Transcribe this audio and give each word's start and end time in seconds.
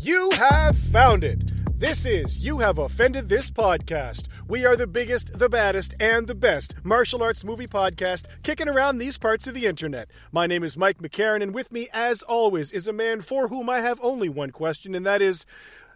You 0.00 0.30
have 0.32 0.76
found 0.76 1.22
it. 1.24 1.52
This 1.78 2.04
is 2.04 2.40
You 2.40 2.58
Have 2.58 2.78
Offended 2.78 3.28
This 3.28 3.50
Podcast. 3.50 4.26
We 4.48 4.66
are 4.66 4.74
the 4.74 4.86
biggest, 4.88 5.38
the 5.38 5.48
baddest, 5.48 5.94
and 6.00 6.26
the 6.26 6.34
best 6.34 6.74
martial 6.82 7.22
arts 7.22 7.44
movie 7.44 7.66
podcast 7.68 8.26
kicking 8.42 8.68
around 8.68 8.98
these 8.98 9.18
parts 9.18 9.46
of 9.46 9.54
the 9.54 9.66
internet. 9.66 10.10
My 10.32 10.46
name 10.48 10.64
is 10.64 10.76
Mike 10.76 10.98
McCarran, 10.98 11.42
and 11.42 11.54
with 11.54 11.70
me, 11.70 11.88
as 11.92 12.22
always, 12.22 12.72
is 12.72 12.88
a 12.88 12.92
man 12.92 13.20
for 13.20 13.48
whom 13.48 13.70
I 13.70 13.80
have 13.80 14.00
only 14.02 14.28
one 14.28 14.50
question, 14.50 14.94
and 14.94 15.06
that 15.06 15.22
is 15.22 15.46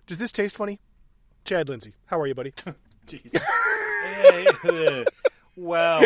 Does 0.07 0.19
this 0.19 0.31
taste 0.33 0.57
funny? 0.57 0.79
Chad 1.45 1.69
Lindsay, 1.69 1.95
how 2.07 2.21
are 2.21 2.27
you, 2.27 2.35
buddy? 2.35 2.53
Jeez. 3.07 3.37
Hey, 4.63 5.05
wow. 5.57 6.01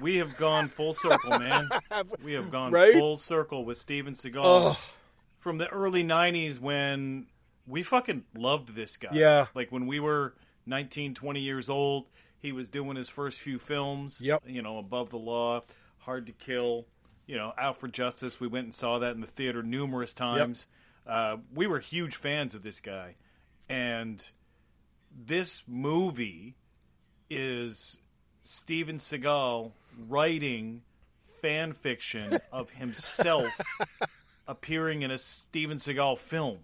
We 0.00 0.16
have 0.18 0.36
gone 0.36 0.68
full 0.68 0.94
circle, 0.94 1.38
man. 1.38 1.68
We 2.22 2.34
have 2.34 2.50
gone 2.50 2.72
Right? 2.72 2.92
full 2.94 3.16
circle 3.16 3.64
with 3.64 3.78
Steven 3.78 4.14
Seagal 4.14 4.42
Oh. 4.44 4.78
from 5.38 5.58
the 5.58 5.68
early 5.68 6.04
'90s 6.04 6.58
when 6.60 7.26
we 7.66 7.82
fucking 7.82 8.24
loved 8.36 8.74
this 8.74 8.96
guy. 8.96 9.10
Yeah. 9.12 9.46
like 9.54 9.70
when 9.72 9.86
we 9.86 10.00
were 10.00 10.34
19, 10.66 11.14
20 11.14 11.40
years 11.40 11.68
old, 11.70 12.06
he 12.40 12.52
was 12.52 12.68
doing 12.68 12.96
his 12.96 13.08
first 13.08 13.38
few 13.38 13.58
films. 13.58 14.20
Yep. 14.22 14.42
You 14.46 14.62
know, 14.62 14.78
Above 14.78 15.10
the 15.10 15.18
Law, 15.18 15.62
Hard 15.98 16.26
to 16.26 16.32
Kill. 16.32 16.86
You 17.26 17.36
know, 17.36 17.52
Out 17.58 17.78
for 17.78 17.88
Justice. 17.88 18.40
We 18.40 18.46
went 18.48 18.64
and 18.64 18.72
saw 18.74 19.00
that 19.00 19.14
in 19.14 19.20
the 19.20 19.26
theater 19.26 19.62
numerous 19.62 20.14
times. 20.14 20.66
Uh, 21.06 21.36
we 21.54 21.66
were 21.66 21.78
huge 21.78 22.16
fans 22.16 22.54
of 22.54 22.62
this 22.62 22.80
guy, 22.80 23.16
and 23.68 24.26
this 25.14 25.62
movie 25.66 26.54
is 27.30 28.00
Steven 28.40 28.96
Seagal 28.98 29.72
writing 30.08 30.82
fan 31.40 31.72
fiction 31.72 32.38
of 32.52 32.70
himself 32.70 33.60
appearing 34.48 35.02
in 35.02 35.10
a 35.10 35.18
Steven 35.18 35.78
Seagal 35.78 36.18
film. 36.18 36.58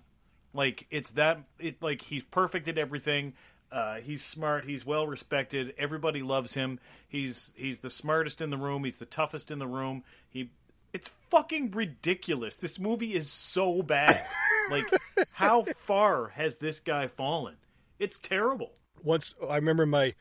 Like 0.53 0.87
it's 0.91 1.11
that 1.11 1.41
it 1.59 1.83
like 1.83 2.03
he's 2.03 2.23
perfect 2.23 2.69
at 2.69 2.79
everything. 2.79 3.35
Uh, 3.73 3.97
he's 3.97 4.25
smart. 4.25 4.65
He's 4.65 4.87
well 4.87 5.07
respected. 5.07 5.75
Everybody 5.77 6.23
loves 6.23 6.55
him. 6.55 6.79
He's 7.09 7.53
he's 7.57 7.81
the 7.81 7.91
smartest 7.91 8.41
in 8.41 8.51
the 8.51 8.57
room. 8.57 8.85
He's 8.85 8.99
the 8.99 9.07
toughest 9.07 9.51
in 9.51 9.59
the 9.59 9.67
room. 9.67 10.05
He 10.31 10.51
it's 10.93 11.11
fucking 11.29 11.73
ridiculous. 11.73 12.57
This 12.57 12.79
movie 12.79 13.15
is 13.15 13.31
so 13.31 13.83
bad. 13.83 14.25
like 14.71 14.85
how 15.33 15.65
far 15.79 16.29
has 16.29 16.57
this 16.57 16.79
guy 16.79 17.09
fallen? 17.09 17.57
It's 17.99 18.19
terrible. 18.19 18.71
Once, 19.03 19.35
I 19.49 19.57
remember 19.57 19.87
my. 19.87 20.15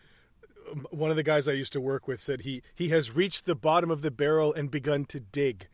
One 0.92 1.10
of 1.12 1.16
the 1.18 1.24
guys 1.24 1.48
I 1.48 1.54
used 1.54 1.74
to 1.74 1.82
work 1.82 2.08
with 2.08 2.22
said 2.22 2.42
he, 2.42 2.62
he 2.76 2.90
has 2.90 3.12
reached 3.16 3.46
the 3.46 3.56
bottom 3.56 3.92
of 3.92 4.02
the 4.02 4.12
barrel 4.12 4.54
and 4.54 4.70
begun 4.72 5.06
to 5.06 5.20
dig. 5.20 5.68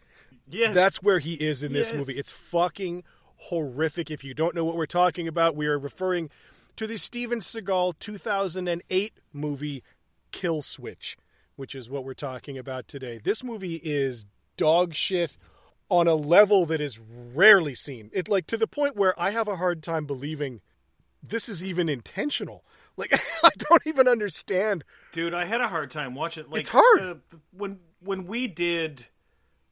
Yes. 0.47 0.73
That's 0.73 1.01
where 1.03 1.19
he 1.19 1.33
is 1.35 1.63
in 1.63 1.73
this 1.73 1.89
Yes. 1.89 1.97
movie. 1.97 2.13
It's 2.13 2.31
fucking 2.31 3.03
horrific. 3.35 4.09
If 4.11 4.23
you 4.23 4.33
don't 4.33 4.55
know 4.55 4.65
what 4.65 4.75
we're 4.75 4.85
talking 4.85 5.27
about, 5.27 5.55
we 5.55 5.67
are 5.67 5.77
referring 5.79 6.29
to 6.75 6.87
the 6.87 6.97
Steven 6.97 7.39
Seagal 7.39 7.99
2008 7.99 9.13
movie 9.33 9.83
Kill 10.31 10.61
Switch, 10.61 11.17
which 11.55 11.75
is 11.75 11.89
what 11.89 12.03
we're 12.03 12.13
talking 12.13 12.57
about 12.57 12.87
today. 12.87 13.19
This 13.23 13.43
movie 13.43 13.75
is 13.83 14.25
dog 14.57 14.93
shit 14.95 15.37
on 15.89 16.07
a 16.07 16.15
level 16.15 16.65
that 16.67 16.81
is 16.81 16.99
rarely 16.99 17.73
seen. 17.75 18.09
It 18.13 18.27
like 18.27 18.47
to 18.47 18.57
the 18.57 18.67
point 18.67 18.95
where 18.95 19.19
I 19.19 19.31
have 19.31 19.47
a 19.47 19.55
hard 19.57 19.81
time 19.83 20.05
believing 20.05 20.61
this 21.21 21.49
is 21.49 21.63
even 21.63 21.89
intentional. 21.89 22.63
Like 22.99 23.13
I 23.43 23.49
don't 23.57 23.81
even 23.87 24.07
understand. 24.07 24.83
Dude, 25.11 25.33
I 25.33 25.45
had 25.45 25.61
a 25.61 25.67
hard 25.67 25.89
time 25.89 26.13
watching. 26.15 26.45
Like, 26.49 26.61
It's 26.61 26.69
hard. 26.69 26.99
the- 26.99 27.39
when 27.51 27.79
when 28.01 28.27
we 28.27 28.47
did 28.47 29.07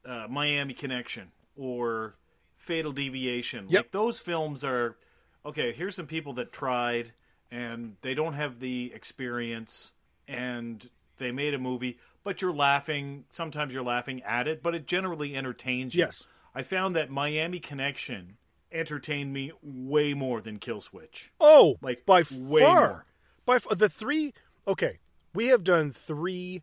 uh, 0.06 0.28
Miami 0.30 0.74
Connection 0.74 1.32
or 1.56 2.16
Fatal 2.56 2.92
Deviation, 2.92 3.68
Yep. 3.70 3.80
like 3.84 3.92
those 3.92 4.20
films 4.20 4.64
are 4.64 4.98
okay. 5.46 5.72
Here's 5.74 5.96
some 5.96 6.08
people 6.08 6.34
that 6.34 6.52
tried 6.52 7.14
and 7.52 7.96
they 8.02 8.14
don't 8.14 8.34
have 8.34 8.60
the 8.60 8.92
experience, 8.94 9.94
and 10.28 10.90
they 11.18 11.32
made 11.32 11.54
a 11.54 11.58
movie. 11.60 11.98
But 12.24 12.42
you're 12.42 12.54
laughing. 12.54 13.24
Sometimes 13.30 13.74
you're 13.74 13.84
laughing 13.84 14.22
at 14.24 14.48
it, 14.50 14.62
but 14.62 14.76
it 14.76 14.86
generally 14.86 15.34
entertains 15.36 15.96
you. 15.96 16.04
Yes. 16.04 16.28
I 16.54 16.64
found 16.64 16.96
that 16.98 17.10
Miami 17.10 17.60
Connection 17.60 18.36
entertained 18.70 19.32
me 19.32 19.54
way 19.64 20.14
more 20.14 20.42
than 20.42 20.60
Kill 20.60 20.82
Switch. 20.82 21.32
Oh, 21.40 21.78
Like, 21.82 22.06
by 22.06 22.24
way 22.34 22.60
far, 22.62 22.88
more. 22.88 23.06
By 23.48 23.58
the 23.76 23.90
three. 23.90 24.34
Okay, 24.68 25.00
we 25.34 25.48
have 25.48 25.64
done 25.64 25.92
three, 25.92 26.62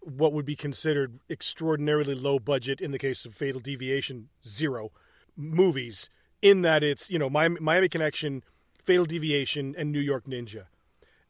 what 0.00 0.32
would 0.32 0.46
be 0.46 0.56
considered 0.56 1.20
extraordinarily 1.28 2.14
low 2.14 2.38
budget 2.38 2.80
in 2.80 2.92
the 2.92 2.98
case 2.98 3.26
of 3.26 3.34
Fatal 3.34 3.60
Deviation 3.60 4.30
zero 4.46 4.90
movies. 5.36 6.08
In 6.40 6.62
that 6.62 6.82
it's 6.82 7.10
you 7.10 7.18
know 7.18 7.28
Miami, 7.30 7.60
Miami 7.60 7.88
Connection, 7.90 8.42
Fatal 8.82 9.04
Deviation, 9.04 9.74
and 9.76 9.92
New 9.92 10.00
York 10.00 10.24
Ninja, 10.24 10.64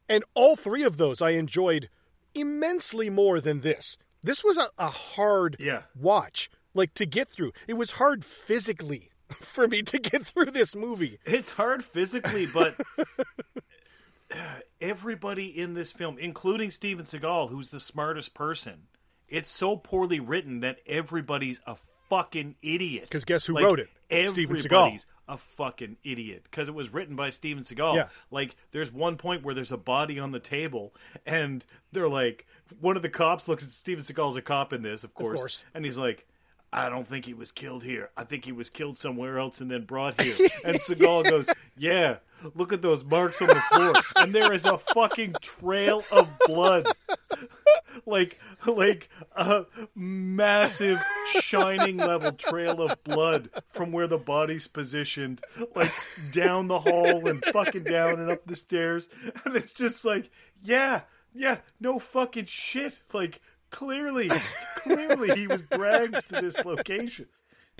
and 0.08 0.22
all 0.34 0.54
three 0.56 0.84
of 0.84 0.97
those 0.97 1.20
I 1.20 1.31
enjoyed 1.31 1.88
immensely 2.34 3.10
more 3.10 3.41
than 3.41 3.60
this. 3.60 3.98
This 4.22 4.42
was 4.44 4.56
a, 4.56 4.69
a 4.78 4.88
hard 4.88 5.56
Yeah. 5.60 5.82
watch, 5.98 6.48
like 6.75 6.94
to 6.94 7.04
get 7.04 7.28
through. 7.28 7.52
It 7.69 7.75
was 7.75 7.92
hard 7.92 8.25
physically 8.25 9.10
for 9.32 9.69
me 9.69 9.82
to 9.82 9.98
get 9.98 10.25
through 10.25 10.47
this 10.52 10.75
movie. 10.75 11.19
It's 11.26 11.50
hard 11.50 11.84
physically, 11.84 12.47
but 12.47 12.75
everybody 14.81 15.47
in 15.47 15.75
this 15.75 15.93
film, 15.93 16.19
including 16.19 16.70
Steven 16.70 17.04
Seagal, 17.04 17.50
who's 17.50 17.69
the 17.69 17.81
smartest 17.81 18.34
person, 18.34 18.88
it's 19.28 19.48
so 19.48 19.76
poorly 19.76 20.20
written 20.20 20.60
that 20.60 20.78
everybody's 20.87 21.60
a 21.66 21.76
fucking 22.09 22.56
idiot. 22.62 23.04
Because 23.04 23.25
guess 23.25 23.47
who 23.47 23.59
wrote 23.59 23.81
it? 23.81 23.88
Steven 24.28 24.56
Seagal. 24.56 25.04
A 25.28 25.37
fucking 25.38 25.97
idiot 26.04 26.43
because 26.43 26.69
it 26.69 26.75
was 26.75 26.93
written 26.93 27.16
by 27.16 27.31
Steven 27.31 27.62
Seagal. 27.62 27.94
Yeah. 27.94 28.09
Like, 28.31 28.54
there's 28.72 28.93
one 28.93 29.16
point 29.16 29.44
where 29.44 29.54
there's 29.54 29.72
a 29.72 29.78
body 29.78 30.19
on 30.19 30.32
the 30.32 30.41
table, 30.41 30.94
and 31.25 31.64
they're 31.93 32.09
like, 32.09 32.47
one 32.81 32.97
of 32.97 33.03
the 33.03 33.09
cops 33.09 33.49
looks 33.49 33.64
at 33.64 33.70
Steven 33.70 34.04
Seagal 34.04 34.31
as 34.31 34.37
a 34.37 34.43
cop 34.43 34.75
in 34.75 34.82
this, 34.82 35.04
of 35.04 35.14
course, 35.14 35.41
course. 35.41 35.64
and 35.75 35.84
he's 35.84 35.97
like. 35.97 36.26
I 36.72 36.88
don't 36.88 37.06
think 37.06 37.26
he 37.26 37.34
was 37.34 37.52
killed 37.52 37.84
here. 37.84 38.10
I 38.16 38.24
think 38.24 38.44
he 38.44 38.52
was 38.52 38.70
killed 38.70 38.96
somewhere 38.96 39.38
else 39.38 39.60
and 39.60 39.70
then 39.70 39.84
brought 39.84 40.20
here. 40.20 40.34
And 40.64 40.76
Seagal 40.76 41.28
goes, 41.28 41.50
Yeah, 41.76 42.16
look 42.54 42.72
at 42.72 42.82
those 42.82 43.04
marks 43.04 43.42
on 43.42 43.48
the 43.48 43.62
floor. 43.72 43.94
And 44.16 44.34
there 44.34 44.52
is 44.52 44.64
a 44.64 44.78
fucking 44.78 45.34
trail 45.40 46.02
of 46.10 46.28
blood. 46.46 46.86
Like 48.06 48.38
like 48.66 49.10
a 49.36 49.66
massive 49.94 50.98
shining 51.40 51.98
level 51.98 52.32
trail 52.32 52.80
of 52.80 53.02
blood 53.04 53.50
from 53.68 53.92
where 53.92 54.06
the 54.06 54.18
body's 54.18 54.66
positioned, 54.66 55.42
like 55.74 55.92
down 56.32 56.68
the 56.68 56.78
hall 56.78 57.28
and 57.28 57.44
fucking 57.44 57.84
down 57.84 58.18
and 58.18 58.30
up 58.30 58.46
the 58.46 58.56
stairs. 58.56 59.08
And 59.44 59.54
it's 59.56 59.72
just 59.72 60.04
like, 60.04 60.30
yeah, 60.62 61.02
yeah, 61.34 61.58
no 61.80 61.98
fucking 61.98 62.46
shit. 62.46 63.00
Like 63.12 63.40
clearly, 63.72 64.30
clearly 64.76 65.38
he 65.38 65.48
was 65.48 65.64
dragged 65.64 66.28
to 66.28 66.40
this 66.40 66.64
location. 66.64 67.26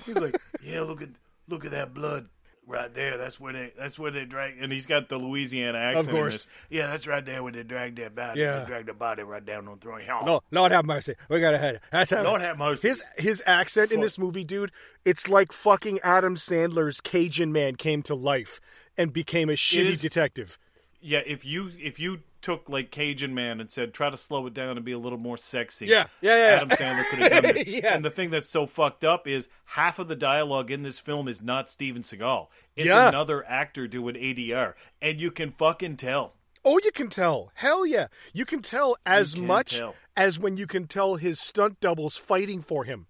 He's 0.05 0.17
like, 0.17 0.37
yeah, 0.61 0.81
look 0.81 1.01
at 1.01 1.09
look 1.47 1.63
at 1.63 1.71
that 1.71 1.93
blood 1.93 2.27
right 2.67 2.93
there. 2.93 3.17
That's 3.17 3.39
where 3.39 3.53
they 3.53 3.71
that's 3.77 3.97
where 3.97 4.11
they 4.11 4.25
drag. 4.25 4.55
And 4.59 4.71
he's 4.71 4.85
got 4.85 5.07
the 5.07 5.17
Louisiana 5.17 5.77
accent. 5.77 6.09
in 6.09 6.15
course. 6.15 6.47
Yeah, 6.69 6.87
that's 6.87 7.07
right 7.07 7.25
there 7.25 7.43
where 7.43 7.51
they 7.51 7.63
dragged 7.63 7.97
that 7.99 8.15
body. 8.15 8.41
Yeah. 8.41 8.59
They 8.59 8.65
drag 8.65 8.87
the 8.87 8.93
body 8.93 9.23
right 9.23 9.45
down 9.45 9.67
on 9.67 9.75
the 9.75 9.79
throne. 9.79 10.01
No, 10.25 10.41
Lord 10.51 10.71
have 10.71 10.85
mercy. 10.85 11.15
We 11.29 11.39
gotta 11.39 11.57
head. 11.57 11.79
That's 11.91 12.09
how 12.09 12.23
Lord 12.23 12.41
have 12.41 12.57
mercy. 12.57 12.89
His 12.89 13.03
his 13.17 13.43
accent 13.45 13.91
in 13.91 14.01
this 14.01 14.17
movie, 14.17 14.43
dude, 14.43 14.71
it's 15.05 15.29
like 15.29 15.51
fucking 15.51 15.99
Adam 16.03 16.35
Sandler's 16.35 16.99
Cajun 16.99 17.51
man 17.51 17.75
came 17.75 18.01
to 18.03 18.15
life 18.15 18.59
and 18.97 19.13
became 19.13 19.49
a 19.49 19.53
shitty 19.53 19.91
is- 19.91 19.99
detective. 19.99 20.57
Yeah, 21.05 21.21
if 21.25 21.43
you 21.43 21.69
if 21.79 21.99
you 21.99 22.21
took 22.43 22.69
like 22.69 22.91
Cajun 22.91 23.33
Man 23.33 23.59
and 23.59 23.71
said 23.71 23.93
try 23.93 24.09
to 24.11 24.17
slow 24.17 24.45
it 24.45 24.53
down 24.53 24.75
and 24.77 24.85
be 24.85 24.91
a 24.91 24.99
little 24.99 25.17
more 25.17 25.37
sexy, 25.37 25.87
Yeah, 25.87 26.05
yeah, 26.21 26.35
yeah. 26.37 26.55
Adam 26.57 26.69
Sandler 26.69 27.05
could 27.09 27.19
have 27.19 27.43
done 27.43 27.53
this. 27.55 27.65
Yeah. 27.67 27.95
And 27.95 28.05
the 28.05 28.11
thing 28.11 28.29
that's 28.29 28.49
so 28.49 28.67
fucked 28.67 29.03
up 29.03 29.27
is 29.27 29.49
half 29.65 29.97
of 29.97 30.07
the 30.07 30.15
dialogue 30.15 30.69
in 30.69 30.83
this 30.83 30.99
film 30.99 31.27
is 31.27 31.41
not 31.41 31.71
Steven 31.71 32.03
Seagal. 32.03 32.47
It's 32.75 32.85
Yeah. 32.87 33.07
another 33.09 33.43
actor 33.47 33.87
doing 33.87 34.15
ADR, 34.15 34.75
and 35.01 35.19
you 35.19 35.31
can 35.31 35.51
fucking 35.51 35.97
tell. 35.97 36.35
Oh, 36.65 36.79
you 36.83 36.91
can 36.91 37.09
tell. 37.09 37.51
Hell 37.55 37.85
yeah. 37.85 38.07
You 38.33 38.45
can 38.45 38.61
tell 38.61 38.95
as 39.05 39.33
can 39.33 39.47
much 39.47 39.77
tell. 39.79 39.95
as 40.15 40.37
when 40.39 40.55
you 40.57 40.67
can 40.67 40.87
tell 40.87 41.15
his 41.15 41.39
stunt 41.39 41.79
doubles 41.81 42.17
fighting 42.17 42.61
for 42.61 42.83
him. 42.85 43.07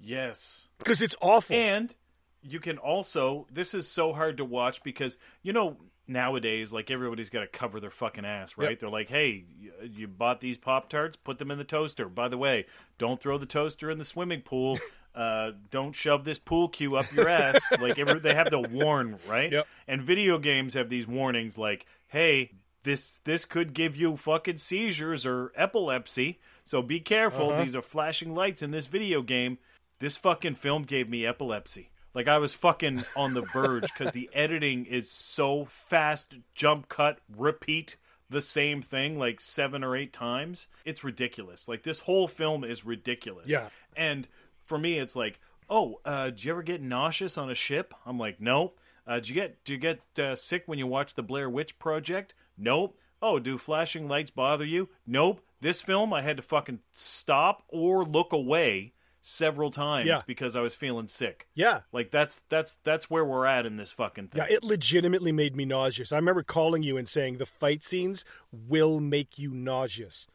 Yes, 0.00 0.68
Because 0.78 1.00
it's 1.00 1.16
awful. 1.20 1.56
and 1.56 1.94
you 2.42 2.60
can 2.60 2.76
also 2.76 3.46
this 3.50 3.72
is 3.72 3.88
so 3.88 4.12
hard 4.12 4.36
to 4.36 4.44
watch 4.44 4.82
because 4.82 5.16
you 5.42 5.50
know 5.52 5.78
nowadays 6.06 6.72
like 6.72 6.90
everybody's 6.90 7.30
got 7.30 7.40
to 7.40 7.46
cover 7.46 7.80
their 7.80 7.90
fucking 7.90 8.24
ass 8.24 8.58
right 8.58 8.70
Yep. 8.70 8.78
they're 8.80 8.88
like 8.90 9.08
hey 9.08 9.44
you, 9.82 10.06
bought 10.06 10.40
these 10.40 10.58
pop 10.58 10.88
tarts 10.88 11.16
put 11.16 11.38
them 11.38 11.50
in 11.50 11.58
the 11.58 11.64
toaster 11.64 12.08
by 12.08 12.28
the 12.28 12.36
way 12.38 12.66
don't 12.98 13.20
throw 13.20 13.38
the 13.38 13.46
toaster 13.46 13.90
in 13.90 13.98
the 13.98 14.04
swimming 14.04 14.42
pool 14.42 14.78
uh, 15.14 15.52
don't 15.70 15.94
shove 15.94 16.24
this 16.24 16.38
pool 16.38 16.68
cue 16.68 16.96
up 16.96 17.10
your 17.12 17.28
ass 17.28 17.60
like 17.80 17.98
every, 17.98 18.18
they 18.20 18.34
have 18.34 18.50
to 18.50 18.58
warn 18.60 19.16
right 19.28 19.50
Yep. 19.52 19.66
and 19.88 20.02
video 20.02 20.38
games 20.38 20.74
have 20.74 20.90
these 20.90 21.06
warnings 21.06 21.56
like 21.56 21.86
hey 22.08 22.50
this 22.82 23.18
this 23.24 23.44
could 23.46 23.72
give 23.72 23.96
you 23.96 24.16
fucking 24.16 24.58
seizures 24.58 25.24
or 25.24 25.52
epilepsy 25.56 26.38
so 26.64 26.82
be 26.82 27.00
careful 27.00 27.50
Uh-huh. 27.50 27.62
these 27.62 27.74
are 27.74 27.82
flashing 27.82 28.34
lights 28.34 28.60
in 28.60 28.72
this 28.72 28.86
video 28.86 29.22
game 29.22 29.56
this 30.00 30.16
fucking 30.18 30.56
film 30.56 30.82
gave 30.82 31.08
me 31.08 31.24
epilepsy. 31.24 31.88
Like 32.14 32.28
I 32.28 32.38
was 32.38 32.54
fucking 32.54 33.04
on 33.16 33.34
the 33.34 33.42
verge 33.42 33.82
because 33.92 34.12
the 34.12 34.30
editing 34.32 34.86
is 34.86 35.10
so 35.10 35.64
fast, 35.64 36.38
jump 36.54 36.88
cut, 36.88 37.18
repeat 37.36 37.96
the 38.30 38.40
same 38.40 38.82
thing 38.82 39.18
like 39.18 39.40
seven 39.40 39.84
or 39.84 39.96
eight 39.96 40.12
times. 40.12 40.68
It's 40.84 41.04
ridiculous. 41.04 41.68
Like 41.68 41.82
this 41.82 42.00
whole 42.00 42.28
film 42.28 42.64
is 42.64 42.84
ridiculous. 42.84 43.50
Yeah. 43.50 43.68
And 43.96 44.28
for 44.64 44.78
me, 44.78 44.98
it's 44.98 45.16
like, 45.16 45.40
oh, 45.68 46.00
uh, 46.04 46.26
did 46.26 46.44
you 46.44 46.52
ever 46.52 46.62
get 46.62 46.82
nauseous 46.82 47.36
on 47.36 47.50
a 47.50 47.54
ship? 47.54 47.92
I'm 48.06 48.18
like, 48.18 48.40
no. 48.40 48.72
Uh, 49.06 49.16
did 49.16 49.28
you 49.28 49.34
get 49.34 49.64
do 49.64 49.72
you 49.72 49.78
get 49.78 50.00
uh, 50.18 50.34
sick 50.34 50.62
when 50.66 50.78
you 50.78 50.86
watch 50.86 51.14
the 51.14 51.22
Blair 51.22 51.50
Witch 51.50 51.78
Project? 51.78 52.34
Nope. 52.56 52.98
Oh, 53.20 53.38
do 53.38 53.58
flashing 53.58 54.08
lights 54.08 54.30
bother 54.30 54.64
you? 54.64 54.88
Nope. 55.06 55.40
This 55.60 55.80
film, 55.80 56.12
I 56.12 56.22
had 56.22 56.36
to 56.36 56.42
fucking 56.42 56.80
stop 56.92 57.62
or 57.68 58.04
look 58.04 58.32
away 58.32 58.93
several 59.26 59.70
times 59.70 60.06
Yeah. 60.06 60.20
because 60.26 60.54
I 60.54 60.60
was 60.60 60.74
feeling 60.74 61.08
sick. 61.08 61.48
Yeah. 61.54 61.80
Like 61.92 62.10
that's 62.10 62.42
that's 62.50 62.72
that's 62.84 63.08
where 63.08 63.24
we're 63.24 63.46
at 63.46 63.64
in 63.64 63.78
this 63.78 63.90
fucking 63.90 64.28
thing. 64.28 64.42
Yeah, 64.42 64.54
it 64.54 64.62
legitimately 64.62 65.32
made 65.32 65.56
me 65.56 65.64
nauseous. 65.64 66.12
I 66.12 66.16
remember 66.16 66.42
calling 66.42 66.82
you 66.82 66.98
and 66.98 67.08
saying 67.08 67.38
the 67.38 67.46
fight 67.46 67.82
scenes 67.82 68.24
will 68.52 69.00
make 69.00 69.38
you 69.38 69.54
nauseous. 69.54 70.26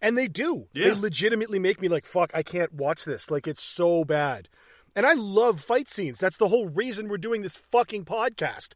And 0.00 0.16
they 0.16 0.26
do. 0.28 0.68
They 0.72 0.92
legitimately 0.92 1.58
make 1.58 1.82
me 1.82 1.88
like, 1.88 2.06
fuck, 2.06 2.30
I 2.32 2.42
can't 2.42 2.72
watch 2.72 3.04
this. 3.04 3.30
Like, 3.30 3.46
it's 3.46 3.62
so 3.62 4.02
bad. 4.02 4.48
And 4.96 5.04
I 5.04 5.12
love 5.12 5.60
fight 5.60 5.90
scenes. 5.90 6.18
That's 6.18 6.38
the 6.38 6.48
whole 6.48 6.68
reason 6.70 7.06
we're 7.06 7.18
doing 7.18 7.42
this 7.42 7.54
fucking 7.56 8.06
podcast, 8.06 8.70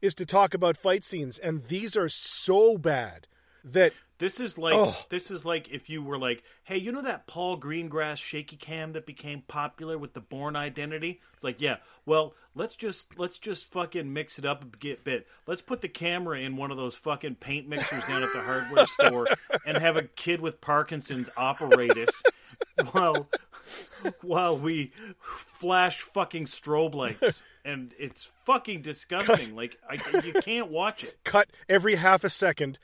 is 0.00 0.14
to 0.14 0.24
talk 0.24 0.54
about 0.54 0.76
fight 0.76 1.02
scenes. 1.02 1.36
And 1.36 1.64
these 1.64 1.96
are 1.96 2.08
so 2.08 2.78
bad 2.78 3.26
that, 3.64 3.92
This 4.22 4.38
is 4.38 4.56
like 4.56 4.74
Oh. 4.76 4.96
this 5.08 5.32
is 5.32 5.44
like 5.44 5.68
if 5.72 5.90
you 5.90 6.00
were 6.00 6.16
like, 6.16 6.44
hey, 6.62 6.76
you 6.78 6.92
know 6.92 7.02
that 7.02 7.26
Paul 7.26 7.58
Greengrass 7.58 8.18
shaky 8.18 8.54
cam 8.54 8.92
that 8.92 9.04
became 9.04 9.42
popular 9.48 9.98
with 9.98 10.14
the 10.14 10.20
Bourne 10.20 10.54
Identity? 10.54 11.20
It's 11.34 11.42
like, 11.42 11.60
yeah, 11.60 11.78
well, 12.06 12.32
let's 12.54 12.76
just 12.76 13.18
let's 13.18 13.40
just 13.40 13.66
fucking 13.72 14.12
mix 14.12 14.38
it 14.38 14.44
up 14.44 14.62
a 14.62 14.66
bit. 14.94 15.26
Let's 15.48 15.60
put 15.60 15.80
the 15.80 15.88
camera 15.88 16.38
in 16.38 16.56
one 16.56 16.70
of 16.70 16.76
those 16.76 16.94
fucking 16.94 17.34
paint 17.34 17.68
mixers 17.68 18.04
down 18.04 18.22
at 18.22 18.32
the 18.32 18.40
hardware 18.42 18.86
store 19.00 19.26
and 19.66 19.76
have 19.76 19.96
a 19.96 20.04
kid 20.04 20.40
with 20.40 20.60
Parkinson's 20.60 21.28
operate 21.36 21.96
it 21.96 22.10
while 22.92 23.26
while 24.20 24.56
we 24.56 24.92
flash 25.20 26.00
fucking 26.00 26.44
strobe 26.44 26.94
lights. 26.94 27.42
And 27.64 27.92
it's 27.98 28.30
fucking 28.44 28.82
disgusting. 28.82 29.56
Like 29.56 29.78
I, 29.90 29.94
you 30.24 30.34
can't 30.34 30.70
watch 30.70 31.02
it. 31.02 31.18
cut 31.24 31.48
every 31.68 31.96
half 31.96 32.22
a 32.22 32.30
second 32.30 32.78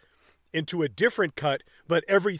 into 0.52 0.82
a 0.82 0.88
different 0.88 1.36
cut, 1.36 1.62
but 1.86 2.04
every 2.08 2.38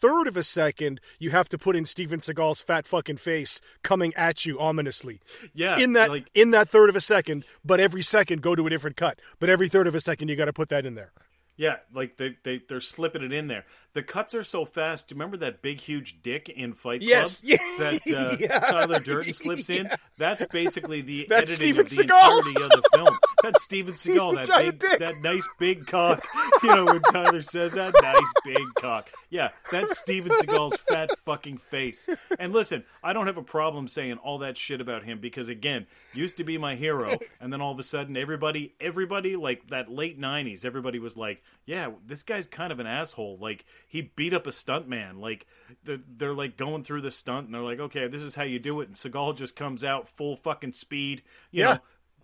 third 0.00 0.28
of 0.28 0.36
a 0.36 0.42
second 0.44 1.00
you 1.18 1.30
have 1.30 1.48
to 1.48 1.58
put 1.58 1.74
in 1.74 1.84
Steven 1.84 2.20
Seagal's 2.20 2.60
fat 2.60 2.86
fucking 2.86 3.16
face 3.16 3.60
coming 3.82 4.14
at 4.14 4.46
you 4.46 4.58
ominously. 4.60 5.20
Yeah, 5.54 5.76
In 5.78 5.92
that 5.94 6.08
like- 6.10 6.28
in 6.34 6.50
that 6.52 6.68
third 6.68 6.88
of 6.88 6.94
a 6.96 7.00
second, 7.00 7.44
but 7.64 7.80
every 7.80 8.02
second 8.02 8.40
go 8.42 8.54
to 8.54 8.66
a 8.66 8.70
different 8.70 8.96
cut. 8.96 9.18
But 9.40 9.50
every 9.50 9.68
third 9.68 9.86
of 9.88 9.94
a 9.94 10.00
second 10.00 10.28
you 10.28 10.36
got 10.36 10.44
to 10.44 10.52
put 10.52 10.68
that 10.68 10.86
in 10.86 10.94
there. 10.94 11.12
Yeah, 11.56 11.78
like 11.92 12.16
they 12.18 12.36
they 12.44 12.58
they're 12.68 12.80
slipping 12.80 13.24
it 13.24 13.32
in 13.32 13.48
there. 13.48 13.64
The 13.92 14.04
cuts 14.04 14.32
are 14.36 14.44
so 14.44 14.64
fast. 14.64 15.08
Do 15.08 15.14
you 15.14 15.16
remember 15.18 15.38
that 15.38 15.60
big 15.60 15.80
huge 15.80 16.22
dick 16.22 16.48
in 16.48 16.72
Fight 16.72 17.00
Club? 17.00 17.08
Yes, 17.10 17.42
yeah, 17.42 17.56
that 17.80 17.94
uh, 18.06 18.36
yeah, 18.38 18.60
Tyler 18.60 19.00
Durden 19.00 19.34
slips 19.34 19.68
in. 19.68 19.90
That's 20.18 20.44
basically 20.52 21.00
the 21.00 21.26
That's 21.28 21.50
editing 21.50 21.74
Steven 21.74 21.80
of 21.80 21.90
the 21.90 21.96
Seagal. 21.96 22.38
entirety 22.38 22.62
of 22.62 22.70
the 22.70 22.82
film. 22.94 23.18
That's 23.42 23.62
Steven 23.62 23.94
Seagal. 23.94 24.46
that 24.46 24.58
big, 24.64 24.78
dick. 24.78 24.98
that 25.00 25.20
nice 25.22 25.48
big 25.58 25.86
cock. 25.86 26.26
You 26.60 26.74
know 26.74 26.86
when 26.86 27.02
Tyler 27.02 27.40
says 27.40 27.72
that 27.74 27.94
nice 28.02 28.32
big 28.44 28.64
cock. 28.80 29.10
Yeah, 29.30 29.50
that's 29.70 29.96
Steven 29.96 30.32
Seagal's 30.32 30.76
fat 30.88 31.08
fucking 31.24 31.58
face. 31.58 32.08
And 32.36 32.52
listen, 32.52 32.82
I 33.00 33.12
don't 33.12 33.28
have 33.28 33.36
a 33.36 33.44
problem 33.44 33.86
saying 33.86 34.14
all 34.18 34.38
that 34.38 34.56
shit 34.56 34.80
about 34.80 35.04
him 35.04 35.20
because 35.20 35.48
again, 35.48 35.86
used 36.14 36.38
to 36.38 36.44
be 36.44 36.58
my 36.58 36.74
hero, 36.74 37.16
and 37.40 37.52
then 37.52 37.60
all 37.60 37.70
of 37.70 37.78
a 37.78 37.84
sudden, 37.84 38.16
everybody, 38.16 38.74
everybody, 38.80 39.36
like 39.36 39.68
that 39.70 39.88
late 39.88 40.18
'90s, 40.20 40.64
everybody 40.64 40.98
was 40.98 41.16
like, 41.16 41.44
"Yeah, 41.64 41.90
this 42.04 42.24
guy's 42.24 42.48
kind 42.48 42.72
of 42.72 42.80
an 42.80 42.88
asshole." 42.88 43.38
Like 43.40 43.64
he 43.86 44.02
beat 44.16 44.34
up 44.34 44.48
a 44.48 44.50
stuntman. 44.50 45.20
Like 45.20 45.46
they're, 45.84 46.00
they're 46.16 46.34
like 46.34 46.56
going 46.56 46.82
through 46.82 47.02
the 47.02 47.12
stunt, 47.12 47.46
and 47.46 47.54
they're 47.54 47.62
like, 47.62 47.78
"Okay, 47.78 48.08
this 48.08 48.22
is 48.22 48.34
how 48.34 48.42
you 48.42 48.58
do 48.58 48.80
it." 48.80 48.88
And 48.88 48.96
Seagal 48.96 49.36
just 49.36 49.54
comes 49.54 49.84
out 49.84 50.08
full 50.08 50.34
fucking 50.34 50.72
speed. 50.72 51.22
You 51.52 51.62
Yeah. 51.62 51.74
know, 51.74 51.78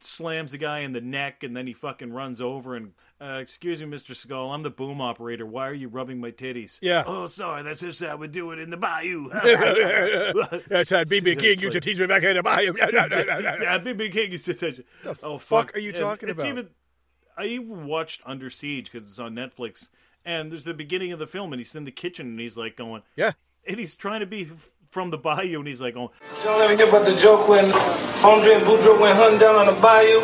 slams 0.05 0.53
the 0.53 0.59
guy 0.59 0.81
in 0.81 0.93
the 0.93 1.01
neck 1.01 1.43
and 1.43 1.56
then 1.56 1.67
he 1.67 1.73
fucking 1.73 2.12
runs 2.12 2.41
over 2.41 2.75
and 2.77 2.93
uh, 3.21 3.39
excuse 3.41 3.81
me 3.81 3.87
mr 3.87 4.15
skull 4.15 4.51
i'm 4.53 4.62
the 4.62 4.71
boom 4.71 5.01
operator 5.01 5.47
why 5.47 5.67
are 5.69 5.73
you 5.75 5.89
rubbing 5.89 6.21
my 6.21 6.31
titties 6.31 6.79
Yeah. 6.83 7.05
oh 7.06 7.27
sorry 7.27 7.62
that's 7.62 7.81
just 7.81 8.03
how 8.03 8.17
we 8.17 8.29
do 8.29 8.51
it 8.51 8.59
in 8.59 8.71
the 8.71 8.77
bayou 8.77 9.29
That's 10.69 10.91
how 10.91 11.05
BB 11.05 11.39
King 11.41 11.61
used 11.61 11.73
to 11.73 11.81
teach 11.81 11.99
me 11.99 12.06
back 12.06 12.23
in 12.23 12.37
the 12.37 12.43
bayou. 12.43 12.75
yeah 12.79 13.79
BB 13.79 14.12
King 14.12 14.33
used 14.33 14.45
to 14.47 14.55
teach 14.55 14.81
it 14.81 14.87
oh 15.23 15.39
fuck 15.39 15.75
are 15.75 15.79
you 15.81 15.91
And 15.91 15.99
talking 15.99 16.29
it's 16.29 16.39
about? 16.39 16.49
even 16.50 16.69
i 17.37 17.45
even 17.47 17.87
watched 17.87 18.21
under 18.27 18.50
siege 18.50 18.91
because 18.93 19.09
it's 19.09 19.19
on 19.19 19.35
netflix 19.35 19.89
and 20.25 20.50
there's 20.53 20.65
the 20.65 20.75
beginning 20.75 21.12
of 21.12 21.19
the 21.19 21.27
film 21.27 21.53
and 21.53 21.61
he's 21.61 21.75
in 21.75 21.85
the 21.85 21.91
kitchen 21.93 22.27
and 22.29 22.41
he's 22.41 22.57
like 22.57 22.77
going 22.77 23.03
Yeah. 23.17 23.33
and 23.67 23.79
he's 23.79 23.97
trying 23.97 24.21
to 24.21 24.27
be 24.27 24.49
from 24.94 25.11
the 25.11 25.19
bayou 25.19 25.58
and 25.58 25.67
he's 25.67 25.81
like 25.81 25.96
"Oh." 25.96 26.12
Don't 26.44 26.58
let 26.61 26.70
me 26.70 26.76
hear 26.76 26.88
about 26.88 27.05
the 27.05 27.17
joke 27.17 27.49
when 27.49 27.64
Andre 28.25 28.55
and 28.55 28.64
Boudreaux 28.64 28.99
went 29.00 29.19
hunting 29.19 29.41
down 29.41 29.56
on 29.56 29.67
the 29.67 29.73
bayou. 29.82 30.20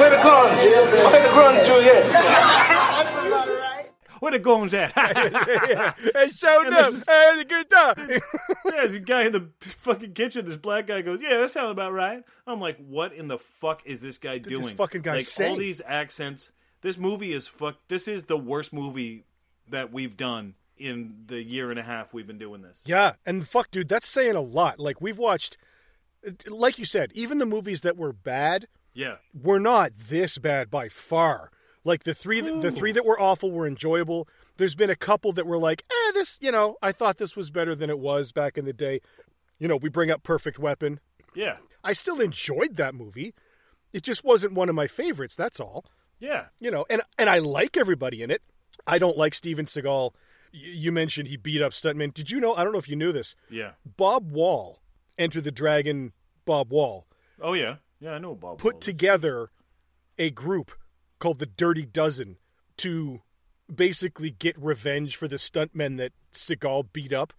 Where 0.00 0.08
the 0.10 0.16
guns? 0.22 0.64
Where 0.64 1.22
the 1.22 1.28
guns, 1.28 1.66
Juliet? 1.68 2.04
where 4.20 4.32
the 4.32 4.38
guns 4.38 4.72
at 4.72 4.92
And 4.96 6.32
showed 6.34 6.66
And 6.68 6.74
up. 6.74 6.86
this 6.90 7.02
is- 7.02 7.08
I 7.08 7.12
had 7.12 7.38
a 7.38 7.44
good 7.44 7.68
time. 7.70 8.10
Yeah, 8.66 8.70
there's 8.80 8.94
a 8.94 9.00
guy 9.00 9.24
in 9.24 9.32
the 9.32 9.50
fucking 9.60 10.14
kitchen. 10.14 10.46
This 10.46 10.56
black 10.56 10.86
guy 10.86 11.02
goes, 11.02 11.20
"Yeah, 11.20 11.36
that 11.36 11.50
sounds 11.50 11.70
about 11.72 11.92
right." 11.92 12.22
I'm 12.46 12.60
like, 12.60 12.78
"What 12.78 13.12
in 13.12 13.28
the 13.28 13.36
fuck 13.60 13.82
is 13.84 14.00
this 14.00 14.16
guy 14.16 14.38
doing?" 14.38 14.62
this 14.62 14.70
fucking 14.70 15.02
guy 15.02 15.16
like 15.16 15.26
say? 15.26 15.50
all 15.50 15.56
these 15.56 15.82
accents. 15.86 16.50
This 16.80 16.96
movie 16.96 17.34
is 17.34 17.46
fuck. 17.46 17.76
This 17.88 18.08
is 18.08 18.24
the 18.24 18.38
worst 18.38 18.72
movie 18.72 19.26
that 19.68 19.92
we've 19.92 20.16
done 20.16 20.54
in 20.76 21.24
the 21.26 21.42
year 21.42 21.70
and 21.70 21.78
a 21.78 21.82
half 21.82 22.12
we've 22.12 22.26
been 22.26 22.38
doing 22.38 22.62
this. 22.62 22.82
Yeah, 22.86 23.14
and 23.24 23.46
fuck, 23.46 23.70
dude, 23.70 23.88
that's 23.88 24.08
saying 24.08 24.34
a 24.36 24.40
lot. 24.40 24.78
Like 24.80 25.00
we've 25.00 25.18
watched, 25.18 25.56
like 26.48 26.78
you 26.78 26.84
said, 26.84 27.12
even 27.14 27.38
the 27.38 27.46
movies 27.46 27.82
that 27.82 27.96
were 27.96 28.12
bad 28.12 28.66
Yeah, 28.92 29.16
were 29.40 29.60
not 29.60 29.92
this 29.94 30.38
bad 30.38 30.70
by 30.70 30.88
far. 30.88 31.50
Like 31.84 32.04
the 32.04 32.14
three, 32.14 32.40
the 32.40 32.72
three 32.72 32.92
that 32.92 33.04
were 33.04 33.20
awful 33.20 33.50
were 33.50 33.66
enjoyable. 33.66 34.26
There's 34.56 34.74
been 34.74 34.88
a 34.90 34.96
couple 34.96 35.32
that 35.32 35.46
were 35.46 35.58
like, 35.58 35.84
eh, 35.90 36.12
this, 36.14 36.38
you 36.40 36.50
know, 36.50 36.76
I 36.80 36.92
thought 36.92 37.18
this 37.18 37.36
was 37.36 37.50
better 37.50 37.74
than 37.74 37.90
it 37.90 37.98
was 37.98 38.32
back 38.32 38.56
in 38.56 38.64
the 38.64 38.72
day. 38.72 39.00
You 39.58 39.68
know, 39.68 39.76
we 39.76 39.90
bring 39.90 40.10
up 40.10 40.22
Perfect 40.22 40.58
Weapon. 40.58 40.98
yeah, 41.34 41.56
I 41.82 41.92
still 41.92 42.20
enjoyed 42.20 42.76
that 42.76 42.94
movie. 42.94 43.34
It 43.92 44.02
just 44.02 44.24
wasn't 44.24 44.54
one 44.54 44.68
of 44.70 44.74
my 44.74 44.86
favorites. 44.86 45.36
That's 45.36 45.60
all. 45.60 45.84
yeah. 46.18 46.46
you 46.58 46.70
know, 46.70 46.86
and 46.88 47.02
and 47.18 47.28
I 47.28 47.38
like 47.38 47.76
everybody 47.76 48.22
in 48.22 48.30
it. 48.30 48.42
I 48.86 48.98
don't 48.98 49.16
like 49.18 49.34
Steven 49.34 49.66
Seagal. 49.66 50.12
You 50.56 50.92
mentioned 50.92 51.26
he 51.28 51.36
beat 51.36 51.60
up 51.60 51.72
stuntmen. 51.72 52.14
Did 52.14 52.30
you 52.30 52.40
know? 52.40 52.54
I 52.54 52.62
don't 52.62 52.72
know 52.72 52.78
if 52.78 52.88
you 52.88 52.94
knew 52.94 53.12
this. 53.12 53.34
Yeah. 53.50 53.72
Bob 53.96 54.30
Wall, 54.30 54.80
Enter 55.18 55.40
the 55.40 55.50
Dragon. 55.50 56.12
Bob 56.44 56.70
Wall 56.70 57.06
Oh 57.40 57.54
yeah, 57.54 57.76
yeah. 58.00 58.12
I 58.12 58.18
know 58.18 58.34
Bob. 58.34 58.58
put 58.58 58.74
Wallace. 58.74 58.84
together 58.84 59.50
a 60.18 60.30
group 60.30 60.70
called 61.18 61.38
the 61.40 61.46
Dirty 61.46 61.84
Dozen 61.86 62.36
to 62.76 63.22
basically 63.74 64.30
get 64.30 64.56
revenge 64.58 65.16
for 65.16 65.26
the 65.26 65.36
stuntmen 65.36 65.96
that 65.96 66.12
Seagal 66.32 66.92
beat 66.92 67.12
up. 67.12 67.32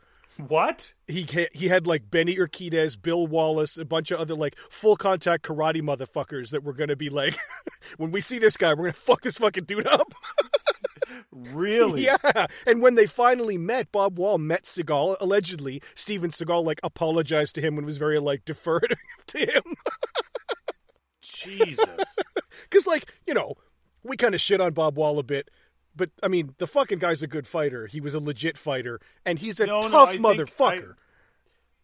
what? 0.48 0.94
He 1.08 1.26
he 1.54 1.68
had 1.70 1.88
like 1.88 2.10
Benny 2.12 2.36
Urquidez, 2.36 3.02
Bill 3.02 3.26
Wallace, 3.28 3.78
a 3.78 3.86
bunch 3.86 4.12
of 4.12 4.20
other 4.20 4.36
like 4.36 4.58
full 4.70 4.96
contact 4.98 5.46
karate 5.46 5.82
motherfuckers 5.82 6.50
that 6.50 6.64
were 6.64 6.74
gonna 6.74 6.96
be 6.98 7.10
like, 7.10 7.38
when 7.98 8.12
we 8.12 8.20
see 8.20 8.40
this 8.40 8.58
guy, 8.58 8.74
we're 8.74 8.86
gonna 8.86 8.94
fuck 8.94 9.22
this 9.22 9.38
fucking 9.38 9.64
dude 9.66 9.88
up. 9.88 10.14
Really? 11.32 12.04
Yeah, 12.06 12.48
and 12.68 12.82
when 12.82 12.96
they 12.96 13.06
finally 13.06 13.58
met, 13.58 13.92
Bob 13.92 14.18
Wall 14.18 14.38
met 14.38 14.64
Seagal. 14.64 15.18
Allegedly, 15.20 15.82
Steven 15.96 16.30
Seagal 16.32 16.64
like 16.66 16.80
apologized 16.84 17.56
to 17.56 17.62
him 17.62 17.78
and 17.78 17.86
was 17.86 17.98
very 17.98 18.20
like 18.20 18.46
deferred 18.46 18.96
to 19.28 19.40
him 19.40 19.64
Jesus. 21.22 22.18
because 22.64 22.88
like 22.88 23.14
you 23.26 23.34
know 23.34 23.56
we 24.04 24.16
kind 24.18 24.36
of 24.36 24.42
shit 24.42 24.62
on 24.62 24.74
Bob 24.74 24.98
Wall 24.98 25.18
a 25.20 25.24
bit, 25.24 25.50
but 25.96 26.12
I 26.22 26.28
mean 26.28 26.54
the 26.58 26.68
fucking 26.68 27.00
guy's 27.00 27.24
a 27.24 27.28
good 27.28 27.48
fighter. 27.48 27.88
He 27.88 28.00
was 28.00 28.14
a 28.14 28.20
legit 28.20 28.58
fighter, 28.58 29.00
and 29.26 29.40
he's 29.40 29.60
a 29.60 29.66
No, 29.66 29.82
no, 29.82 29.90
tough 29.90 30.10
I 30.10 30.18
motherfucker. 30.18 30.96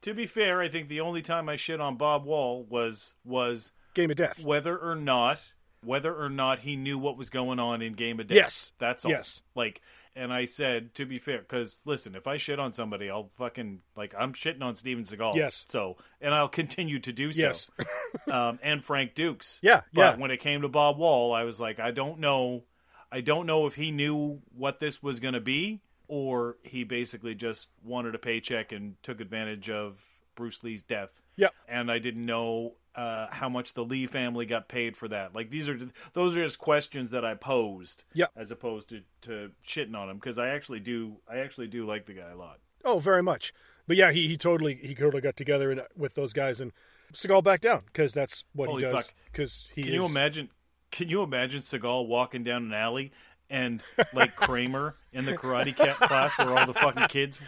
to 0.03 0.13
be 0.13 0.27
fair, 0.27 0.61
I 0.61 0.69
think 0.69 0.87
the 0.87 1.01
only 1.01 1.21
time 1.21 1.49
I 1.49 1.55
shit 1.55 1.81
on 1.81 1.97
Bob 1.97 2.23
Wall 2.25 2.63
was 2.69 3.13
was 3.25 3.71
Game 3.93 4.11
of 4.11 4.17
Death. 4.17 4.39
whether 4.43 4.77
or 4.77 4.95
not 4.95 5.39
whether 5.83 6.15
or 6.15 6.29
not 6.29 6.59
he 6.59 6.75
knew 6.75 6.97
what 6.97 7.17
was 7.17 7.29
going 7.29 7.59
on 7.59 7.81
in 7.81 7.93
Game 7.93 8.19
of 8.19 8.27
Death. 8.27 8.35
Yes. 8.35 8.71
that's 8.79 9.05
all. 9.05 9.11
Yes. 9.11 9.41
Like, 9.55 9.81
and 10.15 10.33
I 10.33 10.45
said 10.45 10.93
to 10.95 11.05
be 11.05 11.19
fair, 11.19 11.39
because 11.39 11.81
listen, 11.85 12.15
if 12.15 12.27
I 12.27 12.37
shit 12.37 12.59
on 12.59 12.71
somebody, 12.73 13.09
I'll 13.09 13.29
fucking 13.37 13.79
like 13.95 14.13
I'm 14.17 14.33
shitting 14.33 14.61
on 14.61 14.75
Steven 14.75 15.05
Seagal. 15.05 15.35
Yes. 15.35 15.63
So, 15.67 15.97
and 16.19 16.33
I'll 16.33 16.49
continue 16.49 16.99
to 16.99 17.11
do 17.11 17.31
so. 17.31 17.41
Yes. 17.41 17.69
um, 18.31 18.59
and 18.61 18.83
Frank 18.83 19.15
Dux. 19.15 19.59
Yeah, 19.61 19.81
But 19.93 20.01
yeah. 20.01 20.15
when 20.17 20.31
it 20.31 20.37
came 20.37 20.61
to 20.61 20.69
Bob 20.69 20.97
Wall, 20.97 21.33
I 21.33 21.43
was 21.43 21.59
like, 21.59 21.79
I 21.79 21.91
don't 21.91 22.19
know, 22.19 22.63
I 23.11 23.21
don't 23.21 23.45
know 23.45 23.67
if 23.67 23.75
he 23.75 23.91
knew 23.91 24.41
what 24.55 24.79
this 24.79 25.01
was 25.01 25.19
going 25.19 25.33
to 25.33 25.41
be, 25.41 25.81
or 26.07 26.57
he 26.63 26.83
basically 26.83 27.35
just 27.35 27.69
wanted 27.83 28.13
a 28.13 28.19
paycheck 28.19 28.73
and 28.73 29.01
took 29.01 29.21
advantage 29.21 29.69
of 29.69 30.03
Bruce 30.35 30.61
Lee's 30.63 30.83
death. 30.83 31.21
Yeah. 31.37 31.49
And 31.67 31.89
I 31.89 31.99
didn't 31.99 32.25
know 32.25 32.73
uh, 32.95 33.27
how 33.31 33.49
much 33.49 33.73
the 33.73 33.83
Lee 33.83 34.07
family 34.07 34.45
got 34.45 34.67
paid 34.67 34.97
for 34.97 35.07
that. 35.07 35.33
Like 35.33 35.49
these 35.49 35.69
are 35.69 35.77
those 36.13 36.35
are 36.35 36.43
just 36.43 36.59
questions 36.59 37.11
that 37.11 37.23
I 37.23 37.35
posed. 37.35 38.03
Yeah. 38.13 38.27
As 38.35 38.51
opposed 38.51 38.89
to, 38.89 39.01
to 39.21 39.51
shitting 39.65 39.95
on 39.95 40.09
him 40.09 40.17
because 40.17 40.37
I 40.37 40.49
actually 40.49 40.79
do 40.79 41.17
I 41.29 41.37
actually 41.37 41.67
do 41.67 41.85
like 41.85 42.05
the 42.05 42.13
guy 42.13 42.29
a 42.29 42.37
lot. 42.37 42.59
Oh, 42.83 42.99
very 42.99 43.23
much. 43.23 43.53
But 43.87 43.97
yeah, 43.97 44.11
he, 44.11 44.27
he 44.27 44.37
totally 44.37 44.75
he 44.75 44.95
totally 44.95 45.21
got 45.21 45.35
together 45.35 45.71
and, 45.71 45.81
with 45.95 46.15
those 46.15 46.33
guys 46.33 46.61
and 46.61 46.71
Seagal 47.13 47.43
back 47.43 47.61
down 47.61 47.83
because 47.85 48.13
that's 48.13 48.43
what 48.53 48.69
Holy 48.69 48.85
he 48.85 48.91
does. 48.91 49.13
Because 49.31 49.67
he 49.75 49.83
Can 49.83 49.93
you 49.93 50.05
imagine? 50.05 50.49
Can 50.91 51.09
you 51.09 51.23
imagine 51.23 51.61
Seagal 51.61 52.07
walking 52.07 52.43
down 52.43 52.63
an 52.63 52.73
alley 52.73 53.11
and 53.49 53.81
like 54.13 54.35
Kramer 54.37 54.95
in 55.13 55.25
the 55.25 55.35
Karate 55.35 55.75
Cat 55.75 55.97
class, 55.97 56.37
where 56.37 56.57
all 56.57 56.65
the 56.65 56.73
fucking 56.73 57.07
kids 57.07 57.39